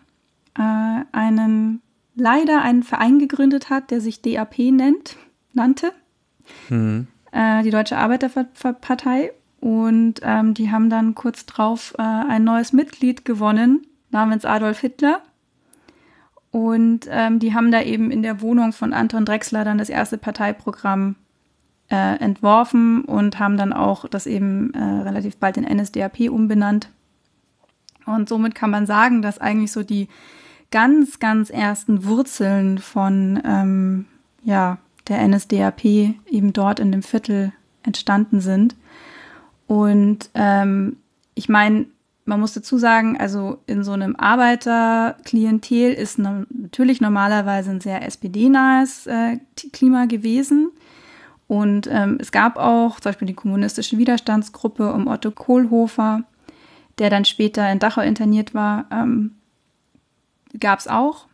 [0.58, 1.82] äh, einen
[2.16, 5.18] leider einen Verein gegründet hat, der sich DAP nennt,
[5.54, 5.92] nannte.
[6.70, 7.08] Mhm.
[7.36, 9.32] Äh, die Deutsche Arbeiterpartei.
[9.60, 15.22] Und ähm, die haben dann kurz drauf äh, ein neues Mitglied gewonnen, namens Adolf Hitler.
[16.52, 20.18] Und ähm, die haben da eben in der Wohnung von Anton Drexler dann das erste
[20.18, 21.16] Parteiprogramm
[21.90, 26.90] äh, entworfen und haben dann auch das eben äh, relativ bald in NSDAP umbenannt.
[28.06, 30.08] Und somit kann man sagen, dass eigentlich so die
[30.72, 34.06] ganz, ganz ersten Wurzeln von ähm,
[34.44, 38.76] ja, der NSDAP eben dort in dem Viertel entstanden sind.
[39.68, 40.98] Und ähm,
[41.34, 41.88] ich meine,
[42.26, 49.06] man muss dazu sagen, also in so einem Arbeiterklientel ist natürlich normalerweise ein sehr SPD-nahes
[49.08, 49.38] äh,
[49.72, 50.72] Klima gewesen.
[51.48, 56.24] Und ähm, es gab auch zum Beispiel die kommunistische Widerstandsgruppe um Otto Kohlhofer,
[56.98, 59.36] der dann später in Dachau interniert war, ähm,
[60.60, 61.28] gab es auch.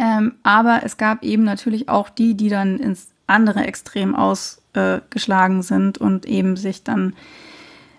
[0.00, 5.62] Ähm, aber es gab eben natürlich auch die, die dann ins andere Extrem ausgeschlagen äh,
[5.62, 7.14] sind und eben sich dann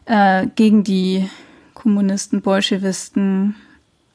[0.05, 1.29] äh, gegen die
[1.75, 3.55] Kommunisten, Bolschewisten,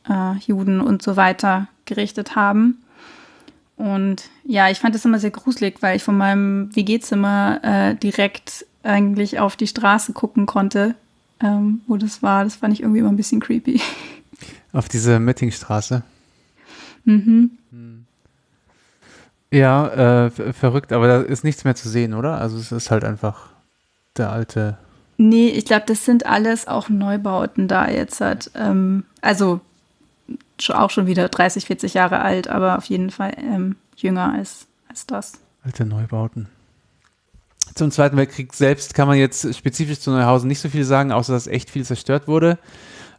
[0.09, 2.83] äh, Juden und so weiter gerichtet haben.
[3.77, 8.66] Und ja, ich fand das immer sehr gruselig, weil ich von meinem WG-Zimmer äh, direkt
[8.83, 10.96] eigentlich auf die Straße gucken konnte,
[11.40, 12.42] ähm, wo das war.
[12.42, 13.81] Das fand ich irgendwie immer ein bisschen creepy.
[14.72, 16.03] Auf diese Mittingstraße.
[17.07, 18.05] Mhm.
[19.51, 22.38] Ja, äh, verrückt, aber da ist nichts mehr zu sehen, oder?
[22.38, 23.49] Also es ist halt einfach
[24.16, 24.77] der alte
[25.19, 28.21] Nee, ich glaube, das sind alles auch Neubauten da jetzt.
[28.21, 29.61] Hat, ähm, also
[30.73, 35.07] auch schon wieder 30, 40 Jahre alt, aber auf jeden Fall ähm, jünger als, als
[35.07, 35.35] das.
[35.64, 36.49] Alte Neubauten.
[37.75, 41.33] Zum Zweiten Weltkrieg selbst kann man jetzt spezifisch zu Neuhausen nicht so viel sagen, außer
[41.33, 42.59] dass echt viel zerstört wurde.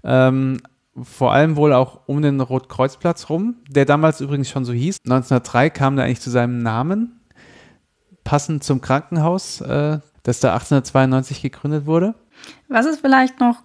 [0.03, 0.61] Ähm,
[1.03, 4.97] vor allem wohl auch um den Rotkreuzplatz rum, der damals übrigens schon so hieß.
[5.05, 7.19] 1903 kam der eigentlich zu seinem Namen,
[8.23, 12.15] passend zum Krankenhaus, äh, das da 1892 gegründet wurde.
[12.67, 13.57] Was es vielleicht noch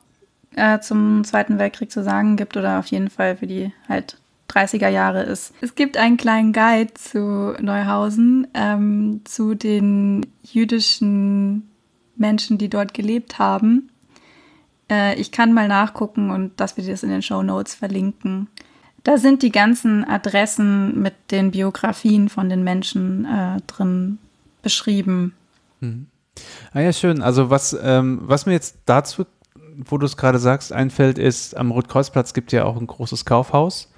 [0.54, 4.18] äh, zum Zweiten Weltkrieg zu sagen gibt oder auf jeden Fall für die halt
[4.50, 5.54] 30er Jahre ist.
[5.60, 11.70] Es gibt einen kleinen Guide zu Neuhausen, ähm, zu den jüdischen
[12.16, 13.90] Menschen, die dort gelebt haben.
[14.92, 18.48] Äh, ich kann mal nachgucken und dass wir das in den Show Notes verlinken.
[19.04, 24.18] Da sind die ganzen Adressen mit den Biografien von den Menschen äh, drin
[24.62, 25.34] beschrieben.
[25.80, 26.06] Mhm.
[26.72, 27.22] Ah ja, schön.
[27.22, 29.26] Also was, ähm, was mir jetzt dazu,
[29.76, 33.90] wo du es gerade sagst, einfällt, ist, am Rotkreuzplatz gibt ja auch ein großes Kaufhaus.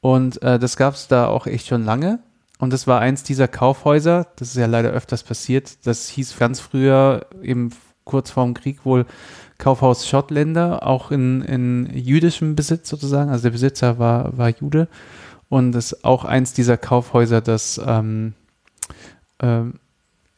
[0.00, 2.20] Und äh, das gab es da auch echt schon lange.
[2.58, 5.86] Und das war eins dieser Kaufhäuser, das ist ja leider öfters passiert.
[5.86, 7.70] Das hieß ganz früher, eben
[8.04, 9.06] kurz vorm Krieg wohl
[9.58, 13.30] Kaufhaus Schottländer, auch in, in jüdischem Besitz sozusagen.
[13.30, 14.88] Also der Besitzer war, war Jude.
[15.48, 18.34] Und das ist auch eins dieser Kaufhäuser, das ähm,
[19.40, 19.74] ähm,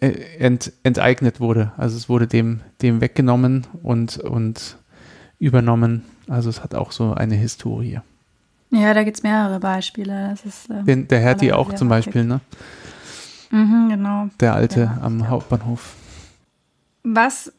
[0.00, 1.72] äh, ent, enteignet wurde.
[1.76, 4.76] Also es wurde dem, dem weggenommen und, und
[5.38, 6.04] übernommen.
[6.28, 8.00] Also es hat auch so eine Historie.
[8.70, 10.30] Ja, da gibt es mehrere Beispiele.
[10.30, 12.40] Das ist, ähm, Den, der Hertie auch zum Beispiel, ne?
[13.50, 14.28] Mhm, genau.
[14.40, 15.28] Der alte ja, am ja.
[15.28, 15.94] Hauptbahnhof.
[17.04, 17.52] Was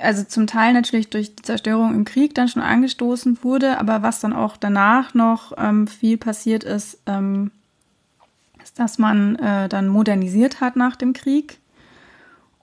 [0.00, 4.20] also zum Teil natürlich durch die Zerstörung im Krieg dann schon angestoßen wurde, aber was
[4.20, 7.50] dann auch danach noch ähm, viel passiert ist, ähm,
[8.62, 11.58] ist, dass man äh, dann modernisiert hat nach dem Krieg.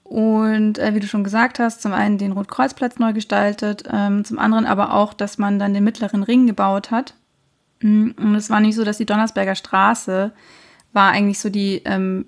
[0.03, 4.39] Und äh, wie du schon gesagt hast, zum einen den Rotkreuzplatz neu gestaltet, ähm, zum
[4.39, 7.13] anderen aber auch, dass man dann den mittleren Ring gebaut hat.
[7.81, 10.31] Mm, und es war nicht so, dass die Donnersberger Straße
[10.93, 12.25] war eigentlich so die ähm,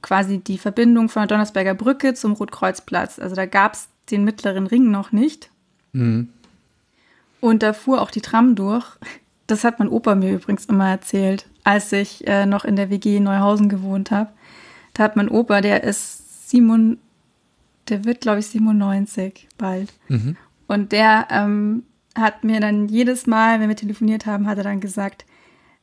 [0.00, 3.18] quasi die Verbindung von der Donnersberger Brücke zum Rotkreuzplatz.
[3.18, 5.50] Also da gab es den mittleren Ring noch nicht.
[5.92, 6.28] Mhm.
[7.40, 8.86] Und da fuhr auch die Tram durch.
[9.46, 13.16] Das hat mein Opa mir übrigens immer erzählt als ich äh, noch in der WG
[13.16, 14.30] in Neuhausen gewohnt habe.
[14.94, 16.98] Da hat mein Opa, der ist Simon,
[17.88, 19.92] der wird, glaube ich, 97 bald.
[20.08, 20.36] Mhm.
[20.66, 21.84] Und der ähm,
[22.16, 25.24] hat mir dann jedes Mal, wenn wir telefoniert haben, hat er dann gesagt,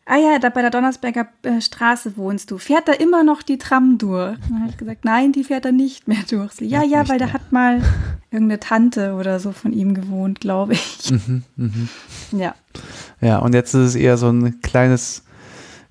[0.08, 2.58] ah ja, da bei der Donnersberger äh, Straße wohnst du.
[2.58, 4.36] Fährt da immer noch die Tram durch?
[4.36, 6.54] Und dann habe ich gesagt, nein, die fährt da nicht mehr durch.
[6.54, 7.82] Sie, ja, ja, weil da hat mal
[8.32, 11.12] irgendeine Tante oder so von ihm gewohnt, glaube ich.
[11.12, 11.72] Mhm, mh.
[12.32, 12.56] Ja.
[13.22, 15.24] Ja, und jetzt ist es eher so ein kleines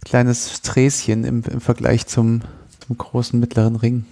[0.06, 2.40] kleines Sträßchen im, im Vergleich zum,
[2.86, 4.06] zum großen mittleren Ring.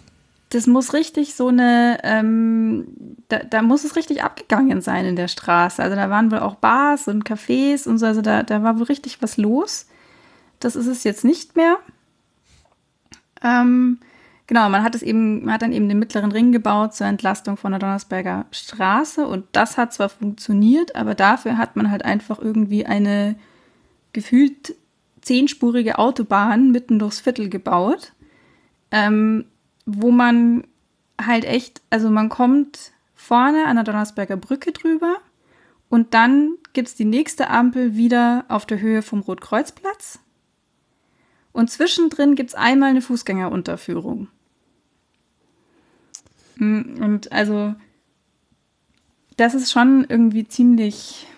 [0.50, 2.86] Das muss richtig so eine, ähm,
[3.28, 5.82] da, da, muss es richtig abgegangen sein in der Straße.
[5.82, 8.84] Also da waren wohl auch Bars und Cafés und so, also da, da war wohl
[8.84, 9.86] richtig was los.
[10.64, 11.78] Das ist es jetzt nicht mehr.
[13.42, 13.98] Ähm,
[14.46, 17.58] genau, man hat es eben, man hat dann eben den mittleren Ring gebaut zur Entlastung
[17.58, 22.38] von der Donnersberger Straße und das hat zwar funktioniert, aber dafür hat man halt einfach
[22.38, 23.36] irgendwie eine
[24.14, 24.74] gefühlt
[25.20, 28.12] zehnspurige Autobahn mitten durchs Viertel gebaut,
[28.90, 29.44] ähm,
[29.84, 30.64] wo man
[31.20, 35.16] halt echt, also man kommt vorne an der Donnersberger Brücke drüber
[35.90, 40.20] und dann gibt es die nächste Ampel wieder auf der Höhe vom Rotkreuzplatz.
[41.54, 44.26] Und zwischendrin gibt es einmal eine Fußgängerunterführung.
[46.58, 47.74] Hm, und also,
[49.36, 51.28] das ist schon irgendwie ziemlich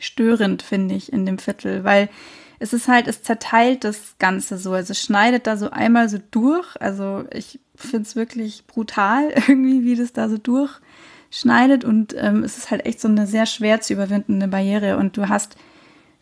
[0.00, 2.10] störend, finde ich, in dem Viertel, weil
[2.58, 4.72] es ist halt, es zerteilt das Ganze so.
[4.72, 6.80] Also es schneidet da so einmal so durch.
[6.80, 11.84] Also ich finde es wirklich brutal, irgendwie, wie das da so durchschneidet.
[11.84, 14.96] Und ähm, es ist halt echt so eine sehr schwer zu überwindende Barriere.
[14.96, 15.56] Und du hast,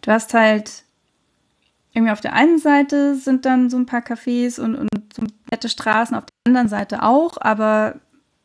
[0.03, 0.85] du hast halt
[1.93, 5.69] irgendwie auf der einen Seite sind dann so ein paar Cafés und, und so nette
[5.69, 7.97] Straßen, auf der anderen Seite auch, aber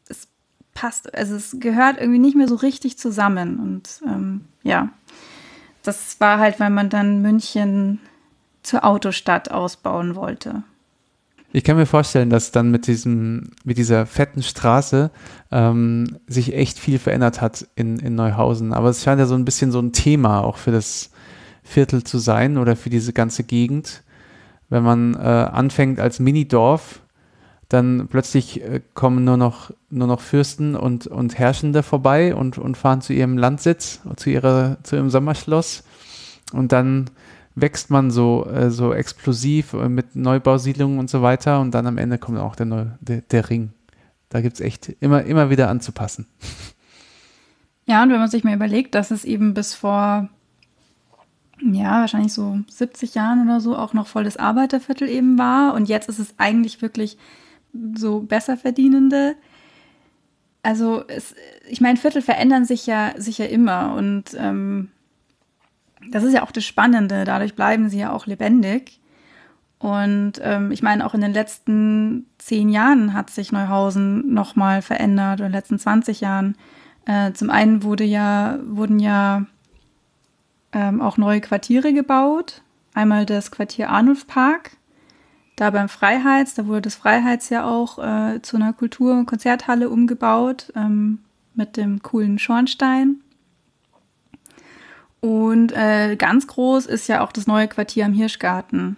[0.09, 0.27] es
[0.73, 3.59] passt, also es gehört irgendwie nicht mehr so richtig zusammen.
[3.59, 4.89] Und ähm, ja,
[5.83, 7.99] das war halt, weil man dann München
[8.63, 10.63] zur Autostadt ausbauen wollte.
[11.53, 15.09] Ich kann mir vorstellen, dass dann mit diesem, mit dieser fetten Straße
[15.49, 18.73] ähm, sich echt viel verändert hat in, in Neuhausen.
[18.73, 21.11] Aber es scheint ja so ein bisschen so ein Thema auch für das
[21.67, 24.03] Viertel zu sein oder für diese ganze Gegend.
[24.69, 27.01] Wenn man äh, anfängt als Minidorf,
[27.69, 32.77] dann plötzlich äh, kommen nur noch, nur noch Fürsten und, und Herrschende vorbei und, und
[32.77, 35.83] fahren zu ihrem Landsitz, zu, ihrer, zu ihrem Sommerschloss.
[36.53, 37.09] Und dann
[37.55, 41.59] wächst man so, äh, so explosiv äh, mit Neubausiedlungen und so weiter.
[41.59, 43.73] Und dann am Ende kommt auch der, Neu der, der Ring.
[44.29, 46.27] Da gibt es echt immer, immer wieder anzupassen.
[47.85, 50.27] Ja, und wenn man sich mal überlegt, dass es eben bis vor,
[51.61, 55.73] ja, wahrscheinlich so 70 Jahren oder so auch noch voll das Arbeiterviertel eben war.
[55.73, 57.17] Und jetzt ist es eigentlich wirklich
[57.95, 59.35] so besser verdienende.
[60.63, 61.35] Also es,
[61.67, 64.89] ich meine, Viertel verändern sich ja, sich ja immer und ähm,
[66.09, 67.25] das ist ja auch das Spannende.
[67.25, 68.99] Dadurch bleiben sie ja auch lebendig.
[69.79, 75.39] Und ähm, ich meine, auch in den letzten zehn Jahren hat sich Neuhausen nochmal verändert,
[75.39, 76.55] oder in den letzten 20 Jahren.
[77.05, 79.45] Äh, zum einen wurde ja, wurden ja
[80.77, 82.61] ähm, auch neue Quartiere gebaut.
[82.93, 84.77] Einmal das Quartier Arnulf Park,
[85.55, 89.89] da beim Freiheits, da wurde das Freiheits ja auch äh, zu einer Kultur- und Konzerthalle
[89.89, 91.19] umgebaut ähm,
[91.55, 93.21] mit dem coolen Schornstein.
[95.19, 98.97] Und äh, ganz groß ist ja auch das neue Quartier am Hirschgarten,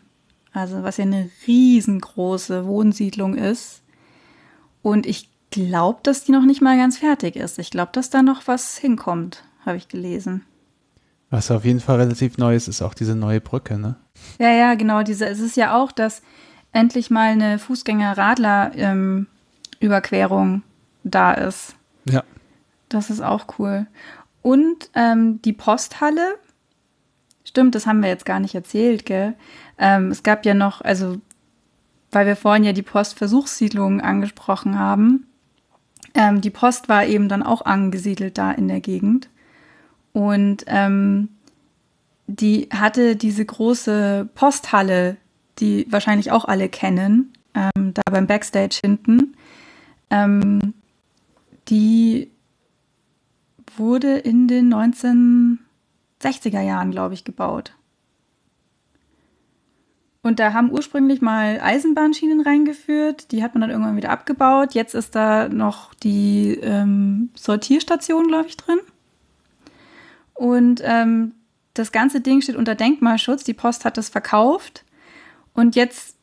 [0.51, 3.81] also was ja eine riesengroße Wohnsiedlung ist.
[4.81, 7.57] Und ich glaube, dass die noch nicht mal ganz fertig ist.
[7.57, 10.43] Ich glaube, dass da noch was hinkommt, habe ich gelesen.
[11.29, 13.95] Was auf jeden Fall relativ neu ist, ist auch diese neue Brücke, ne?
[14.39, 15.03] Ja, ja, genau.
[15.03, 16.23] Diese, es ist ja auch, dass
[16.71, 20.63] endlich mal eine Fußgänger-Radler-Überquerung ähm,
[21.03, 21.75] da ist.
[22.05, 22.23] Ja.
[22.89, 23.85] Das ist auch cool.
[24.41, 26.35] Und ähm, die Posthalle,
[27.43, 29.35] stimmt, das haben wir jetzt gar nicht erzählt, gell?
[29.77, 31.17] Ähm, es gab ja noch, also,
[32.11, 35.27] weil wir vorhin ja die Postversuchssiedlung angesprochen haben,
[36.15, 39.29] ähm, die Post war eben dann auch angesiedelt da in der Gegend.
[40.13, 41.29] Und ähm,
[42.27, 45.17] die hatte diese große Posthalle
[45.59, 49.35] die wahrscheinlich auch alle kennen, ähm, da beim Backstage hinten.
[50.09, 50.73] Ähm,
[51.67, 52.31] die
[53.75, 57.73] wurde in den 1960er Jahren, glaube ich, gebaut.
[60.21, 64.73] Und da haben ursprünglich mal Eisenbahnschienen reingeführt, die hat man dann irgendwann wieder abgebaut.
[64.73, 68.79] Jetzt ist da noch die ähm, Sortierstation, glaube ich, drin.
[70.39, 71.33] Und ähm,
[71.73, 73.43] das ganze Ding steht unter Denkmalschutz.
[73.43, 74.85] Die Post hat das verkauft
[75.53, 76.15] und jetzt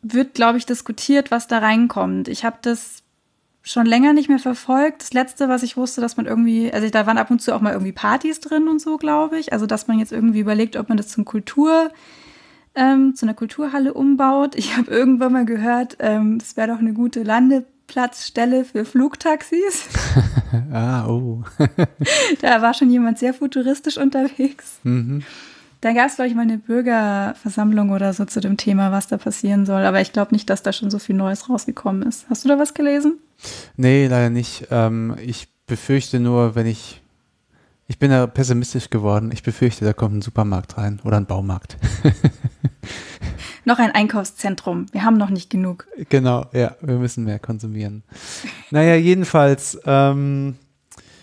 [0.00, 2.28] wird, glaube ich, diskutiert, was da reinkommt.
[2.28, 3.02] Ich habe das
[3.62, 5.02] schon länger nicht mehr verfolgt.
[5.02, 7.60] Das letzte, was ich wusste, dass man irgendwie, also da waren ab und zu auch
[7.60, 9.52] mal irgendwie Partys drin und so, glaube ich.
[9.52, 11.90] Also dass man jetzt irgendwie überlegt, ob man das zum Kultur,
[12.76, 14.54] ähm, zu einer Kulturhalle umbaut.
[14.54, 17.24] Ich habe irgendwann mal gehört, ähm, wäre doch eine gute
[17.84, 19.88] Landeplatzstelle für Flugtaxis.
[20.72, 21.42] ah, oh.
[22.40, 24.80] da war schon jemand sehr futuristisch unterwegs.
[24.82, 25.22] Mhm.
[25.80, 29.18] Da gab es, glaube ich, mal eine Bürgerversammlung oder so zu dem Thema, was da
[29.18, 29.82] passieren soll.
[29.84, 32.26] Aber ich glaube nicht, dass da schon so viel Neues rausgekommen ist.
[32.30, 33.18] Hast du da was gelesen?
[33.76, 34.68] Nee, leider nicht.
[34.70, 37.02] Ähm, ich befürchte nur, wenn ich.
[37.86, 39.30] Ich bin da pessimistisch geworden.
[39.32, 41.76] Ich befürchte, da kommt ein Supermarkt rein oder ein Baumarkt.
[43.64, 44.86] noch ein Einkaufszentrum.
[44.92, 45.86] Wir haben noch nicht genug.
[46.08, 48.02] Genau, ja, wir müssen mehr konsumieren.
[48.70, 49.78] naja, jedenfalls.
[49.84, 50.56] Ähm,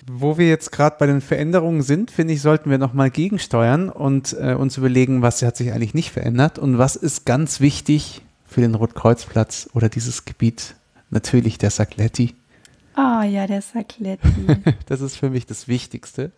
[0.08, 4.36] wo wir jetzt gerade bei den Veränderungen sind, finde ich, sollten wir nochmal gegensteuern und
[4.40, 8.62] äh, uns überlegen, was hat sich eigentlich nicht verändert und was ist ganz wichtig für
[8.62, 10.76] den Rotkreuzplatz oder dieses Gebiet.
[11.12, 12.36] Natürlich der Sacletti.
[12.98, 14.28] Oh ja, der Sacletti.
[14.86, 16.32] das ist für mich das Wichtigste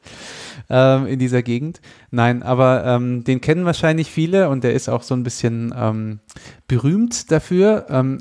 [0.70, 1.82] ähm, in dieser Gegend.
[2.12, 6.20] Nein, aber ähm, den kennen wahrscheinlich viele und der ist auch so ein bisschen ähm,
[6.68, 7.88] berühmt dafür.
[7.90, 8.20] Ähm,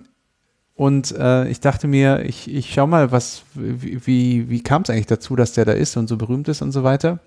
[0.74, 4.90] und äh, ich dachte mir, ich, ich schau mal, was, wie, wie, wie kam es
[4.90, 7.18] eigentlich dazu, dass der da ist und so berühmt ist und so weiter.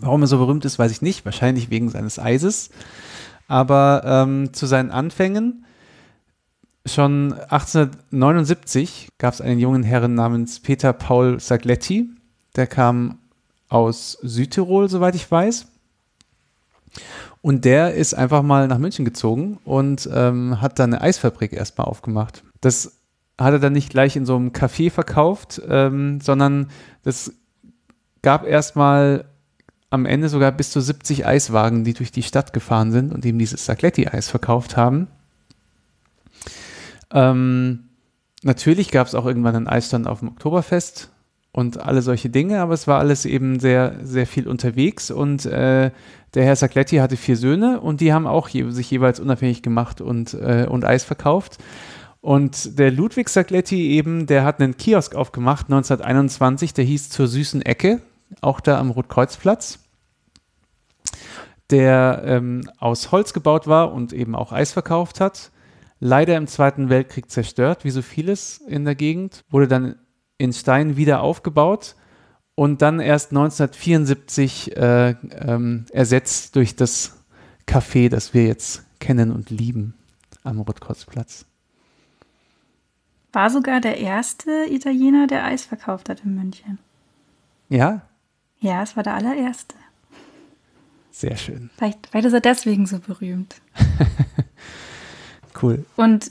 [0.00, 1.24] Warum er so berühmt ist, weiß ich nicht.
[1.26, 2.70] Wahrscheinlich wegen seines Eises.
[3.46, 5.66] Aber ähm, zu seinen Anfängen
[6.88, 12.08] Schon 1879 gab es einen jungen Herren namens Peter Paul Sagletti.
[12.56, 13.18] Der kam
[13.68, 15.66] aus Südtirol, soweit ich weiß.
[17.42, 21.86] Und der ist einfach mal nach München gezogen und ähm, hat dann eine Eisfabrik erstmal
[21.86, 22.42] aufgemacht.
[22.60, 22.98] Das
[23.38, 26.70] hat er dann nicht gleich in so einem Café verkauft, ähm, sondern
[27.04, 27.32] das
[28.22, 29.26] gab erstmal
[29.90, 33.38] am Ende sogar bis zu 70 Eiswagen, die durch die Stadt gefahren sind und ihm
[33.38, 35.06] dieses Sagletti-Eis verkauft haben.
[37.12, 37.88] Ähm,
[38.42, 41.10] natürlich gab es auch irgendwann einen Eisstand auf dem Oktoberfest
[41.52, 45.90] und alle solche Dinge, aber es war alles eben sehr, sehr viel unterwegs und äh,
[46.34, 50.00] der Herr Sacletti hatte vier Söhne und die haben auch je, sich jeweils unabhängig gemacht
[50.00, 51.58] und, äh, und Eis verkauft.
[52.20, 57.62] Und der Ludwig Sacletti eben, der hat einen Kiosk aufgemacht 1921, der hieß Zur süßen
[57.62, 58.02] Ecke,
[58.42, 59.78] auch da am Rotkreuzplatz,
[61.70, 65.50] der ähm, aus Holz gebaut war und eben auch Eis verkauft hat
[66.00, 69.96] leider im Zweiten Weltkrieg zerstört, wie so vieles in der Gegend, wurde dann
[70.38, 71.96] in Stein wieder aufgebaut
[72.54, 77.24] und dann erst 1974 äh, ähm, ersetzt durch das
[77.66, 79.94] Café, das wir jetzt kennen und lieben
[80.44, 81.44] am Rotkreuzplatz.
[83.32, 86.78] War sogar der erste Italiener, der Eis verkauft hat in München.
[87.68, 88.02] Ja?
[88.60, 89.76] Ja, es war der allererste.
[91.10, 91.70] Sehr schön.
[91.76, 93.60] Vielleicht, vielleicht ist er deswegen so berühmt.
[95.60, 95.84] Cool.
[95.96, 96.30] Und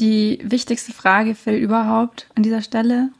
[0.00, 3.10] die wichtigste Frage, Phil, überhaupt an dieser Stelle: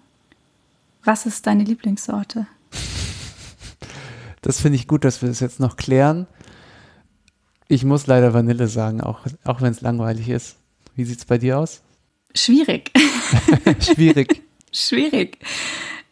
[1.04, 2.46] Was ist deine Lieblingssorte?
[4.42, 6.26] Das finde ich gut, dass wir das jetzt noch klären.
[7.68, 10.56] Ich muss leider Vanille sagen, auch, auch wenn es langweilig ist.
[10.96, 11.80] Wie sieht es bei dir aus?
[12.34, 12.90] Schwierig.
[13.80, 14.42] Schwierig.
[14.72, 15.38] Schwierig.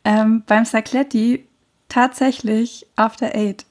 [0.05, 1.47] Ähm, beim Sacletti
[1.89, 3.67] tatsächlich After Eight.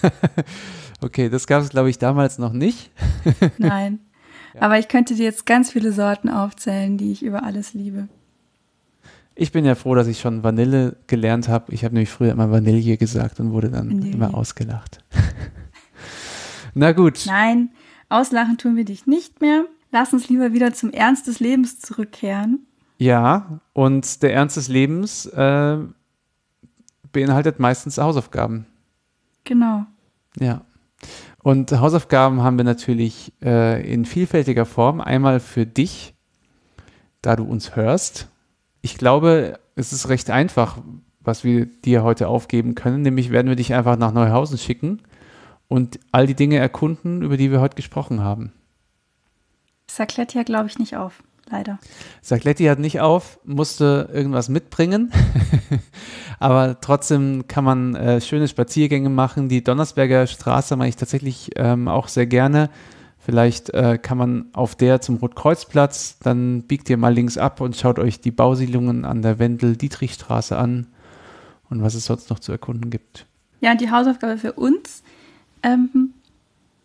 [1.00, 2.90] okay, das gab es, glaube ich, damals noch nicht.
[3.58, 4.00] Nein.
[4.60, 8.08] Aber ich könnte dir jetzt ganz viele Sorten aufzählen, die ich über alles liebe.
[9.34, 11.72] Ich bin ja froh, dass ich schon Vanille gelernt habe.
[11.72, 14.12] Ich habe nämlich früher immer Vanille gesagt und wurde dann Vanille.
[14.12, 15.04] immer ausgelacht.
[16.74, 17.24] Na gut.
[17.26, 17.70] Nein,
[18.08, 19.66] auslachen tun wir dich nicht mehr.
[19.92, 22.66] Lass uns lieber wieder zum Ernst des Lebens zurückkehren.
[22.98, 25.78] Ja, und der Ernst des Lebens äh,
[27.12, 28.66] beinhaltet meistens Hausaufgaben.
[29.44, 29.84] Genau.
[30.38, 30.62] Ja.
[31.46, 35.00] Und Hausaufgaben haben wir natürlich äh, in vielfältiger Form.
[35.00, 36.12] Einmal für dich,
[37.22, 38.26] da du uns hörst.
[38.82, 40.78] Ich glaube, es ist recht einfach,
[41.20, 43.02] was wir dir heute aufgeben können.
[43.02, 45.02] Nämlich werden wir dich einfach nach Neuhausen schicken
[45.68, 48.52] und all die Dinge erkunden, über die wir heute gesprochen haben.
[49.88, 51.78] Sacletti hat, glaube ich, nicht auf, leider.
[52.22, 55.12] Sacletti hat nicht auf, musste irgendwas mitbringen.
[56.38, 59.48] Aber trotzdem kann man äh, schöne Spaziergänge machen.
[59.48, 62.70] Die Donnersberger Straße mache ich tatsächlich ähm, auch sehr gerne.
[63.18, 67.76] Vielleicht äh, kann man auf der zum Rotkreuzplatz, dann biegt ihr mal links ab und
[67.76, 70.86] schaut euch die Bausiedlungen an der Wendel-Dietrich-Straße an
[71.68, 73.26] und was es sonst noch zu erkunden gibt.
[73.60, 75.02] Ja, die Hausaufgabe für uns.
[75.64, 76.12] Ähm,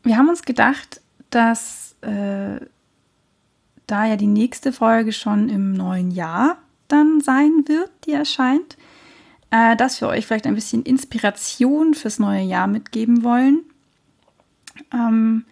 [0.02, 2.60] wir haben uns gedacht, dass äh,
[3.92, 8.78] da ja die nächste Folge schon im neuen Jahr dann sein wird, die erscheint,
[9.50, 13.62] äh, dass wir euch vielleicht ein bisschen Inspiration fürs neue Jahr mitgeben wollen.
[14.94, 15.46] Ähm,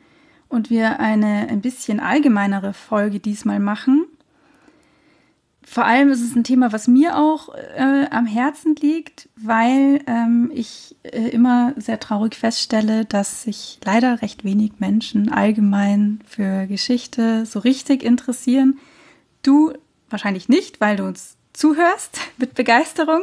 [0.47, 4.05] und wir eine ein bisschen allgemeinere Folge diesmal machen.
[5.71, 10.49] Vor allem ist es ein Thema, was mir auch äh, am Herzen liegt, weil ähm,
[10.51, 17.45] ich äh, immer sehr traurig feststelle, dass sich leider recht wenig Menschen allgemein für Geschichte
[17.45, 18.79] so richtig interessieren.
[19.43, 19.71] Du
[20.09, 23.21] wahrscheinlich nicht, weil du uns zuhörst mit Begeisterung.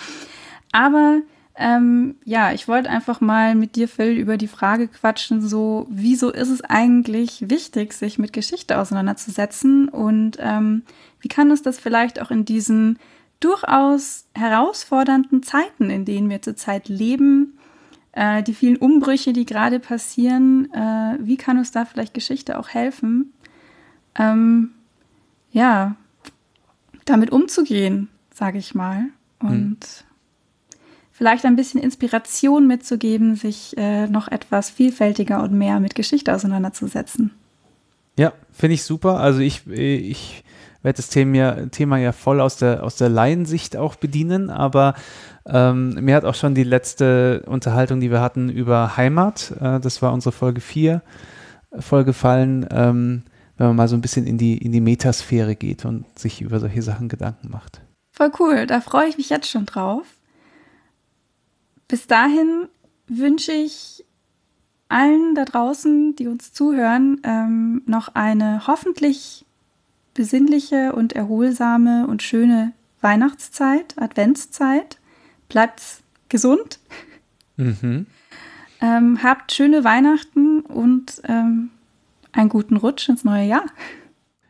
[0.72, 1.20] Aber
[1.58, 6.30] ähm, ja, ich wollte einfach mal mit dir, Phil, über die Frage quatschen, so, wieso
[6.30, 10.82] ist es eigentlich wichtig, sich mit Geschichte auseinanderzusetzen und ähm,
[11.26, 13.00] wie kann uns das vielleicht auch in diesen
[13.40, 17.58] durchaus herausfordernden Zeiten, in denen wir zurzeit leben,
[18.12, 22.68] äh, die vielen Umbrüche, die gerade passieren, äh, wie kann uns da vielleicht Geschichte auch
[22.68, 23.32] helfen?
[24.14, 24.70] Ähm,
[25.50, 25.96] ja,
[27.06, 29.06] damit umzugehen, sage ich mal.
[29.40, 30.78] Und hm.
[31.10, 37.32] vielleicht ein bisschen Inspiration mitzugeben, sich äh, noch etwas vielfältiger und mehr mit Geschichte auseinanderzusetzen.
[38.16, 39.18] Ja, finde ich super.
[39.18, 40.44] Also ich, ich
[40.86, 44.94] werde das Thema, Thema ja voll aus der, aus der Laiensicht auch bedienen, aber
[45.44, 50.00] ähm, mir hat auch schon die letzte Unterhaltung, die wir hatten über Heimat, äh, das
[50.00, 51.02] war unsere Folge 4,
[51.80, 53.24] voll gefallen, ähm,
[53.56, 56.60] wenn man mal so ein bisschen in die, in die Metasphäre geht und sich über
[56.60, 57.80] solche Sachen Gedanken macht.
[58.12, 60.06] Voll cool, da freue ich mich jetzt schon drauf.
[61.88, 62.68] Bis dahin
[63.08, 64.04] wünsche ich
[64.88, 69.45] allen da draußen, die uns zuhören, ähm, noch eine hoffentlich
[70.16, 74.98] besinnliche und erholsame und schöne Weihnachtszeit, Adventszeit.
[75.48, 75.82] Bleibt
[76.28, 76.80] gesund.
[77.56, 78.06] Mhm.
[78.80, 81.70] Ähm, habt schöne Weihnachten und ähm,
[82.32, 83.66] einen guten Rutsch ins neue Jahr.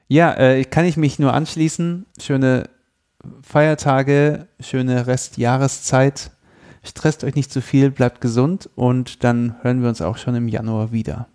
[0.08, 2.06] Ja, äh, kann ich mich nur anschließen.
[2.20, 2.70] Schöne
[3.42, 6.30] Feiertage, schöne Restjahreszeit.
[6.82, 10.46] Stresst euch nicht zu viel, bleibt gesund und dann hören wir uns auch schon im
[10.46, 11.28] Januar wieder.